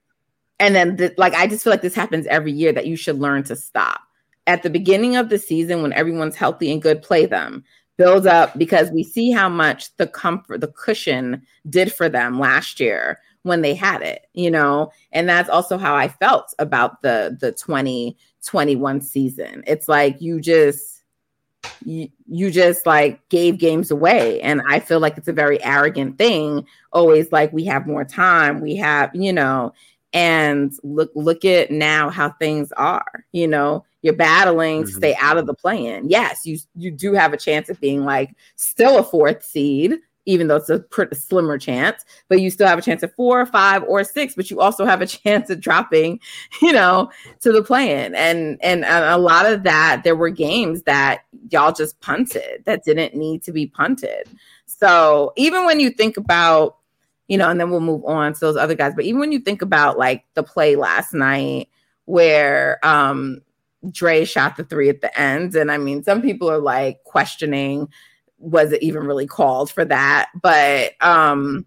And 0.61 0.75
then, 0.75 0.97
the, 0.97 1.15
like, 1.17 1.35
I 1.35 1.47
just 1.47 1.63
feel 1.63 1.73
like 1.73 1.83
this 1.83 1.95
happens 1.95 2.27
every 2.27 2.53
year 2.53 2.73
that 2.73 2.87
you 2.87 2.97
should 2.97 3.21
learn 3.21 3.45
to 3.45 3.57
stop. 3.57 4.01
At 4.49 4.63
the 4.63 4.71
beginning 4.71 5.15
of 5.15 5.29
the 5.29 5.39
season, 5.39 5.83
when 5.83 5.93
everyone's 5.93 6.35
healthy 6.35 6.73
and 6.73 6.83
good, 6.83 7.03
play 7.03 7.27
them. 7.27 7.65
Build 7.97 8.27
up 8.27 8.57
because 8.59 8.91
we 8.91 9.03
see 9.03 9.31
how 9.31 9.49
much 9.49 9.97
the 9.97 10.07
comfort, 10.07 10.61
the 10.61 10.69
cushion 10.69 11.43
did 11.69 11.93
for 11.93 12.09
them 12.09 12.39
last 12.39 12.81
year 12.81 13.19
when 13.43 13.63
they 13.63 13.75
had 13.75 14.03
it, 14.03 14.27
you 14.35 14.51
know? 14.51 14.93
And 15.13 15.29
that's 15.29 15.49
also 15.49 15.79
how 15.79 15.95
I 15.95 16.09
felt 16.09 16.55
about 16.59 17.03
the 17.03 17.37
the 17.41 17.53
2021 17.53 19.01
season. 19.01 19.63
It's 19.67 19.89
like 19.89 20.21
you 20.21 20.41
just 20.41 20.99
you, 21.85 22.09
you 22.27 22.51
just 22.51 22.87
like 22.87 23.27
gave 23.29 23.59
games 23.59 23.91
away 23.91 24.41
and 24.43 24.63
I 24.69 24.81
feel 24.81 25.01
like 25.01 25.19
it's 25.19 25.29
a 25.29 25.33
very 25.33 25.63
arrogant 25.63 26.17
thing 26.19 26.67
always 26.93 27.31
like 27.33 27.53
we 27.53 27.65
have 27.65 27.87
more 27.87 28.05
time, 28.05 28.61
we 28.61 28.77
have, 28.77 29.15
you 29.15 29.33
know, 29.33 29.73
and 30.13 30.73
look 30.83 31.11
look 31.15 31.45
at 31.45 31.71
now 31.71 32.09
how 32.11 32.31
things 32.31 32.73
are, 32.73 33.25
you 33.33 33.47
know, 33.47 33.85
you're 34.03 34.15
battling 34.15 34.83
mm-hmm. 34.83 34.87
to 34.87 34.95
stay 34.95 35.15
out 35.21 35.37
of 35.37 35.47
the 35.47 35.55
plan. 35.55 36.09
Yes, 36.09 36.47
you 36.47 36.59
you 36.75 36.91
do 36.91 37.13
have 37.13 37.33
a 37.33 37.39
chance 37.39 37.69
of 37.69 37.81
being 37.81 38.05
like 38.05 38.35
still 38.57 38.99
a 38.99 39.03
fourth 39.03 39.45
seed, 39.45 39.99
even 40.29 40.47
though 40.47 40.57
it's 40.57 40.69
a 40.69 40.79
pretty 40.79 41.17
slimmer 41.17 41.57
chance, 41.57 42.05
but 42.29 42.39
you 42.39 42.51
still 42.51 42.69
have 42.69 42.79
a 42.79 42.83
chance 42.83 43.03
at 43.03 43.17
four, 43.17 43.47
five, 43.47 43.83
or 43.85 44.05
six, 44.05 44.35
but 44.35 44.51
you 44.51 44.61
also 44.61 44.85
have 44.85 45.01
a 45.01 45.07
chance 45.25 45.49
at 45.49 45.59
dropping, 45.59 46.21
you 46.61 46.71
know, 46.71 47.11
to 47.41 47.51
the 47.51 47.63
plan. 47.63 48.15
And 48.15 48.63
and 48.63 48.85
a 48.85 49.17
lot 49.17 49.47
of 49.47 49.63
that, 49.63 50.03
there 50.05 50.15
were 50.15 50.29
games 50.29 50.83
that 50.83 51.23
y'all 51.51 51.73
just 51.73 51.99
punted 52.01 52.63
that 52.67 52.85
didn't 52.85 53.15
need 53.15 53.43
to 53.45 53.53
be 53.53 53.67
punted. 53.67 54.29
So 54.67 55.33
even 55.37 55.65
when 55.65 55.81
you 55.81 55.89
think 55.89 56.19
about, 56.19 56.77
you 57.27 57.39
know, 57.39 57.49
and 57.49 57.59
then 57.59 57.71
we'll 57.71 57.81
move 57.81 58.05
on 58.05 58.35
to 58.35 58.41
those 58.41 58.57
other 58.57 58.75
guys, 58.75 58.93
but 58.95 59.07
even 59.07 59.21
when 59.21 59.33
you 59.33 59.39
think 59.39 59.63
about 59.63 59.97
like 59.97 60.27
the 60.35 60.43
play 60.43 60.77
last 60.77 61.15
night 61.15 61.71
where 62.05 62.79
um 62.87 63.41
Dre 63.91 64.25
shot 64.25 64.57
the 64.57 64.65
three 64.65 64.89
at 64.89 65.01
the 65.01 65.19
end. 65.19 65.55
And 65.55 65.71
I 65.71 65.79
mean, 65.79 66.03
some 66.03 66.21
people 66.21 66.51
are 66.51 66.59
like 66.59 67.03
questioning 67.05 67.89
was 68.39 68.73
it 68.73 68.83
even 68.83 69.05
really 69.05 69.27
called 69.27 69.71
for 69.71 69.85
that? 69.85 70.31
But 70.41 70.93
um 71.01 71.67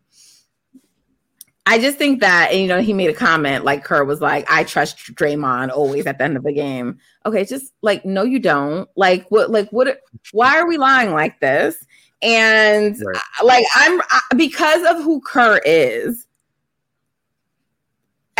I 1.67 1.79
just 1.79 1.97
think 1.97 2.21
that, 2.21 2.49
and 2.51 2.59
you 2.59 2.67
know, 2.67 2.81
he 2.81 2.91
made 2.91 3.09
a 3.09 3.13
comment 3.13 3.63
like 3.63 3.85
Kerr 3.85 4.03
was 4.03 4.19
like, 4.19 4.45
I 4.49 4.63
trust 4.63 5.13
Draymond 5.15 5.69
always 5.69 6.07
at 6.07 6.17
the 6.17 6.23
end 6.23 6.35
of 6.35 6.43
the 6.43 6.51
game. 6.51 6.97
Okay, 7.25 7.45
just 7.45 7.73
like, 7.81 8.03
no, 8.03 8.23
you 8.23 8.39
don't. 8.39 8.89
Like, 8.95 9.29
what, 9.29 9.51
like, 9.51 9.69
what, 9.69 10.01
why 10.31 10.57
are 10.57 10.67
we 10.67 10.77
lying 10.77 11.11
like 11.11 11.39
this? 11.39 11.85
And 12.21 12.97
right. 13.05 13.21
like, 13.43 13.65
I'm 13.75 14.01
because 14.35 14.83
of 14.89 15.03
who 15.03 15.21
Kerr 15.21 15.61
is, 15.63 16.27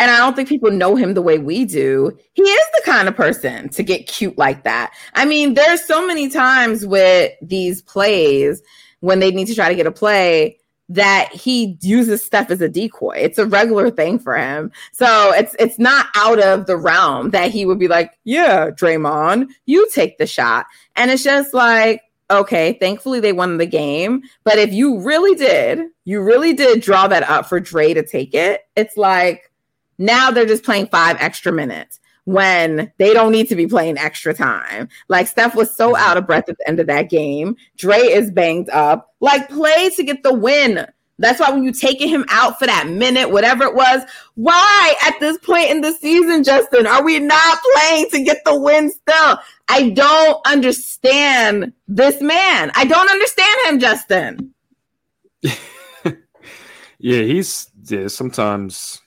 and 0.02 0.10
I 0.10 0.18
don't 0.18 0.36
think 0.36 0.50
people 0.50 0.72
know 0.72 0.96
him 0.96 1.14
the 1.14 1.22
way 1.22 1.38
we 1.38 1.64
do. 1.64 2.18
He 2.34 2.42
is 2.42 2.66
the 2.74 2.82
kind 2.84 3.08
of 3.08 3.16
person 3.16 3.70
to 3.70 3.84
get 3.84 4.08
cute 4.08 4.36
like 4.36 4.64
that. 4.64 4.92
I 5.14 5.26
mean, 5.26 5.54
there's 5.54 5.86
so 5.86 6.08
many 6.08 6.28
times 6.28 6.88
with 6.88 7.34
these 7.40 7.84
plays 7.84 8.64
when 9.02 9.20
they 9.20 9.30
need 9.30 9.46
to 9.46 9.54
try 9.54 9.70
to 9.70 9.76
get 9.76 9.86
a 9.86 9.92
play 9.92 10.58
that 10.90 11.30
he 11.32 11.78
uses 11.82 12.24
stuff 12.24 12.50
as 12.50 12.62
a 12.62 12.68
decoy. 12.68 13.18
It's 13.18 13.38
a 13.38 13.46
regular 13.46 13.92
thing 13.92 14.18
for 14.18 14.36
him. 14.36 14.72
So 14.92 15.34
it's 15.36 15.56
it's 15.60 15.78
not 15.78 16.08
out 16.16 16.40
of 16.40 16.66
the 16.66 16.78
realm 16.78 17.30
that 17.30 17.52
he 17.52 17.68
would 17.68 17.78
be 17.78 17.88
like, 17.88 18.18
"Yeah, 18.24 18.72
Draymond, 18.72 19.50
you 19.68 19.88
take 19.94 20.18
the 20.18 20.26
shot." 20.26 20.66
And 20.96 21.12
it's 21.12 21.24
just 21.24 21.54
like, 21.54 22.02
okay, 22.32 22.74
thankfully 22.74 23.20
they 23.20 23.34
won 23.34 23.60
the 23.60 23.68
game, 23.68 24.24
but 24.44 24.58
if 24.58 24.74
you 24.74 25.00
really 25.00 25.36
did, 25.36 25.90
you 26.06 26.24
really 26.24 26.54
did 26.54 26.82
draw 26.82 27.08
that 27.08 27.30
up 27.30 27.48
for 27.48 27.60
Dre 27.60 27.94
to 27.94 28.04
take 28.04 28.34
it. 28.34 28.62
It's 28.76 28.98
like 28.98 29.51
now 30.02 30.32
they're 30.32 30.46
just 30.46 30.64
playing 30.64 30.88
five 30.88 31.18
extra 31.20 31.52
minutes 31.52 32.00
when 32.26 32.92
they 32.98 33.14
don't 33.14 33.32
need 33.32 33.48
to 33.50 33.56
be 33.56 33.68
playing 33.68 33.98
extra 33.98 34.34
time. 34.34 34.90
Like 35.08 35.28
Steph 35.28 35.56
was 35.56 35.76
so 35.76 35.94
mm-hmm. 35.94 36.04
out 36.04 36.18
of 36.18 36.28
breath 36.28 36.50
at 36.50 36.58
the 36.58 36.68
end 36.68 36.80
of 36.80 36.88
that 36.88 37.10
game. 37.10 37.56
Dre 37.78 38.00
is 38.00 38.32
banged 38.32 38.70
up. 38.70 39.14
Like 39.20 39.50
play 39.50 39.90
to 39.90 40.04
get 40.04 40.24
the 40.24 40.34
win. 40.34 40.88
That's 41.20 41.40
why 41.40 41.52
when 41.52 41.64
you 41.64 41.72
taking 41.72 42.10
him 42.10 42.26
out 42.30 42.58
for 42.58 42.66
that 42.66 42.88
minute, 42.88 43.30
whatever 43.30 43.64
it 43.64 43.76
was, 43.76 44.02
why 44.34 44.96
at 45.04 45.20
this 45.20 45.38
point 45.38 45.70
in 45.70 45.82
the 45.82 45.92
season, 45.92 46.44
Justin, 46.44 46.88
are 46.88 47.04
we 47.04 47.20
not 47.20 47.60
playing 47.76 48.10
to 48.10 48.24
get 48.24 48.44
the 48.44 48.60
win 48.60 48.90
still? 48.90 49.38
I 49.70 49.92
don't 49.92 50.42
understand 50.48 51.74
this 51.88 52.22
man. 52.22 52.72
I 52.74 52.86
don't 52.86 53.10
understand 53.10 53.68
him, 53.68 53.80
Justin. 53.80 54.54
yeah, 56.98 57.22
he's 57.22 57.70
yeah, 57.84 58.08
sometimes 58.08 59.00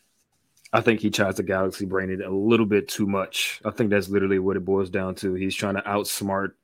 I 0.75 0.81
think 0.81 0.99
he 0.99 1.09
tries 1.09 1.37
to 1.37 1.45
galaxy 1.45 1.87
brain 1.87 2.11
it 2.11 2.21
a 2.21 2.35
little 2.35 2.67
bit 2.67 2.89
too 2.89 3.07
much. 3.07 3.61
I 3.65 3.71
think 3.71 3.91
that's 3.91 4.09
literally 4.09 4.41
what 4.41 4.57
it 4.57 4.65
boils 4.65 4.91
down 4.91 5.15
to. 5.17 5.35
He's 5.35 5.55
trying 5.55 5.77
to 5.77 5.83
outsmart 5.83 6.55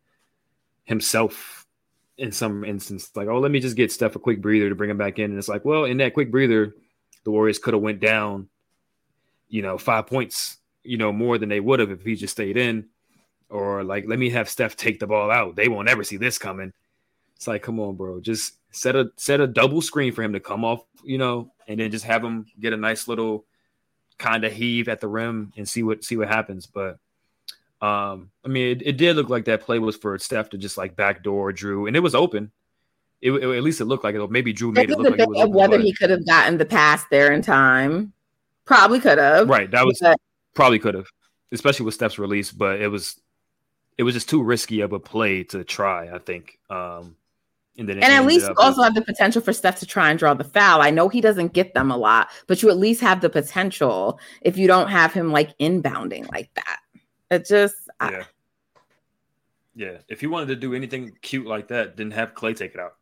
himself 0.83 1.65
in 2.19 2.33
some 2.33 2.65
instance. 2.65 3.13
Like, 3.15 3.29
oh, 3.29 3.39
let 3.39 3.53
me 3.53 3.61
just 3.61 3.77
get 3.77 3.93
Steph 3.93 4.17
a 4.17 4.19
quick 4.19 4.43
breather 4.43 4.69
to 4.69 4.75
bring 4.75 4.91
him 4.91 4.99
back 4.99 5.21
in. 5.21 5.27
And 5.27 5.39
it's 5.39 5.49
like, 5.49 5.65
well, 5.65 5.85
in 5.85 5.99
that 5.99 6.13
quick 6.13 6.33
breather, 6.33 6.75
the 7.23 7.31
Warriors 7.31 7.61
could 7.61 7.73
have 7.73 7.85
went 7.85 8.01
down, 8.01 8.49
you 9.49 9.63
know, 9.63 9.79
five 9.79 10.09
points, 10.09 10.57
you 10.83 10.97
know, 10.97 11.13
more 11.13 11.39
than 11.39 11.49
they 11.49 11.61
would 11.61 11.79
have 11.79 11.93
if 11.93 12.03
he 12.03 12.17
just 12.17 12.33
stayed 12.33 12.57
in. 12.57 12.87
Or 13.49 13.85
like, 13.85 14.07
let 14.09 14.19
me 14.19 14.31
have 14.31 14.49
Steph 14.49 14.75
take 14.75 14.99
the 14.99 15.07
ball 15.07 15.31
out. 15.31 15.55
They 15.55 15.69
won't 15.69 15.89
ever 15.89 16.03
see 16.03 16.17
this 16.17 16.37
coming. 16.37 16.73
It's 17.37 17.47
like, 17.47 17.63
come 17.63 17.79
on, 17.79 17.95
bro. 17.95 18.21
Just 18.21 18.55
set 18.73 18.97
a 18.97 19.13
set 19.17 19.41
a 19.41 19.47
double 19.47 19.81
screen 19.81 20.13
for 20.13 20.25
him 20.25 20.33
to 20.33 20.41
come 20.41 20.65
off, 20.65 20.81
you 21.05 21.17
know, 21.17 21.53
and 21.69 21.79
then 21.79 21.93
just 21.93 22.05
have 22.07 22.25
him 22.25 22.47
get 22.59 22.73
a 22.73 22.77
nice 22.77 23.07
little 23.07 23.45
kind 24.21 24.45
of 24.45 24.53
heave 24.53 24.89
at 24.89 25.01
the 25.01 25.09
rim 25.09 25.53
and 25.57 25.69
see 25.69 25.83
what 25.83 26.05
see 26.05 26.17
what 26.17 26.29
happens. 26.29 26.67
But 26.67 26.99
um, 27.83 28.31
I 28.45 28.49
mean, 28.49 28.77
it, 28.77 28.83
it, 28.87 28.97
did 28.99 29.17
look 29.17 29.31
like 29.31 29.47
that 29.47 29.63
play 29.63 29.79
was 29.79 29.97
for 29.97 30.17
Steph 30.19 30.51
to 30.51 30.59
just 30.59 30.77
like 30.77 30.95
backdoor 30.95 31.53
Jrue, 31.53 31.89
and 31.89 31.97
it 31.97 32.01
was 32.01 32.15
open. 32.15 32.53
It, 33.23 33.33
it, 33.33 33.43
at 33.43 33.63
least 33.63 33.81
it 33.81 33.87
looked 33.87 34.05
like 34.05 34.15
it. 34.15 34.31
Maybe 34.31 34.55
Jrue 34.55 34.73
made 34.73 34.91
it 34.91 34.99
look 34.99 35.11
like 35.11 35.21
it 35.21 35.29
was 35.29 35.41
open, 35.41 35.53
whether 35.53 35.79
but... 35.79 35.85
he 35.85 35.93
could 35.95 36.11
have 36.11 36.27
gotten 36.27 36.59
the 36.59 36.67
pass 36.67 37.05
there 37.11 37.33
in 37.33 37.43
time. 37.43 38.13
Probably 38.67 39.01
could 39.01 39.19
have. 39.19 39.49
Right. 39.49 39.71
That 39.71 39.87
was 39.87 39.99
but... 40.01 40.21
probably 40.55 40.79
could 40.79 40.95
have, 40.95 41.09
especially 41.51 41.87
with 41.87 41.95
Steph's 41.95 42.19
release. 42.19 42.53
But 42.53 42.81
it 42.81 42.89
was 42.89 43.19
it 43.97 44.03
was 44.03 44.15
just 44.15 44.29
too 44.29 44.43
risky 44.43 44.83
of 44.83 44.93
a 44.93 45.01
play 45.01 45.43
to 45.45 45.65
try. 45.65 46.15
I 46.15 46.19
think. 46.19 46.59
Um, 46.69 47.17
and, 47.81 47.91
and 47.91 48.05
at 48.05 48.27
least 48.27 48.47
you 48.47 48.55
also 48.59 48.83
have 48.83 48.95
the 48.95 49.01
potential 49.01 49.41
for 49.41 49.55
Steph 49.55 49.79
to 49.81 49.87
try 49.87 50.11
and 50.11 50.19
draw 50.19 50.35
the 50.35 50.45
foul. 50.45 50.83
I 50.83 50.91
know 50.91 51.09
he 51.09 51.23
doesn't 51.23 51.55
get 51.55 51.73
them 51.73 51.91
a 51.91 51.97
lot, 51.97 52.29
but 52.47 52.63
you 52.63 52.69
at 52.69 52.77
least 52.77 53.01
have 53.01 53.23
the 53.23 53.31
potential 53.31 54.21
if 54.43 54.59
you 54.59 54.67
don't 54.67 54.89
have 54.89 55.15
him 55.15 55.33
like 55.33 55.57
inbounding 55.59 56.31
like 56.31 56.53
that. 56.55 56.81
It 57.31 57.47
just 57.47 57.89
yeah. 58.03 58.09
I... 58.09 58.23
yeah. 59.75 59.99
If 60.09 60.23
you 60.23 60.29
wanted 60.29 60.49
to 60.49 60.57
do 60.57 60.75
anything 60.75 61.17
cute 61.23 61.47
like 61.47 61.69
that, 61.69 61.97
didn't 61.97 62.13
have 62.13 62.35
Klay 62.35 62.55
take 62.55 62.75
it 62.75 62.81
out. 62.81 62.97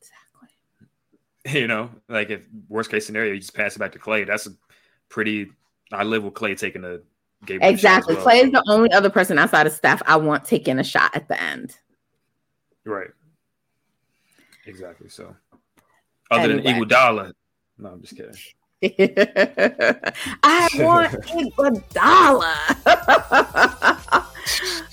Exactly. 0.00 1.60
You 1.60 1.66
know, 1.66 1.90
like 2.08 2.30
if 2.30 2.40
worst 2.70 2.90
case 2.90 3.04
scenario, 3.04 3.34
you 3.34 3.40
just 3.40 3.54
pass 3.54 3.76
it 3.76 3.78
back 3.80 3.92
to 3.92 3.98
Klay. 3.98 4.26
That's 4.26 4.46
a 4.46 4.50
pretty. 5.10 5.50
I 5.92 6.04
live 6.04 6.24
with 6.24 6.32
Klay 6.32 6.58
taking 6.58 6.84
a 6.84 7.00
game. 7.44 7.60
Exactly. 7.60 8.14
Well. 8.14 8.24
Klay 8.24 8.44
is 8.44 8.50
the 8.50 8.64
only 8.66 8.90
other 8.92 9.10
person 9.10 9.38
outside 9.38 9.66
of 9.66 9.74
Steph 9.74 10.00
I 10.06 10.16
want 10.16 10.46
taking 10.46 10.78
a 10.78 10.84
shot 10.84 11.14
at 11.14 11.28
the 11.28 11.38
end. 11.40 11.78
Right. 12.86 13.10
Exactly. 14.66 15.08
So, 15.08 15.34
other 16.30 16.52
anyway. 16.52 16.62
than 16.62 16.82
Iguodala, 16.82 17.32
no, 17.78 17.90
I'm 17.90 18.00
just 18.00 18.16
kidding. 18.16 18.34
I 20.42 20.68
want 20.74 21.12
Iguodala. 21.12 22.54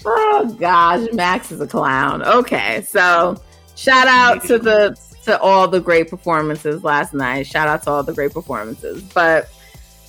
oh 0.05 0.55
gosh, 0.59 1.07
Max 1.13 1.51
is 1.51 1.61
a 1.61 1.67
clown. 1.67 2.23
Okay, 2.23 2.83
so 2.87 3.41
shout 3.75 4.07
out 4.07 4.43
to 4.45 4.57
the 4.57 4.97
to 5.23 5.39
all 5.39 5.67
the 5.67 5.79
great 5.79 6.09
performances 6.09 6.83
last 6.83 7.13
night. 7.13 7.47
Shout 7.47 7.67
out 7.67 7.83
to 7.83 7.91
all 7.91 8.03
the 8.03 8.13
great 8.13 8.33
performances. 8.33 9.03
But 9.03 9.49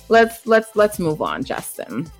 let's 0.09 0.45
let's 0.47 0.75
let's 0.75 0.99
move 0.99 1.21
on, 1.21 1.43
Justin. 1.43 2.11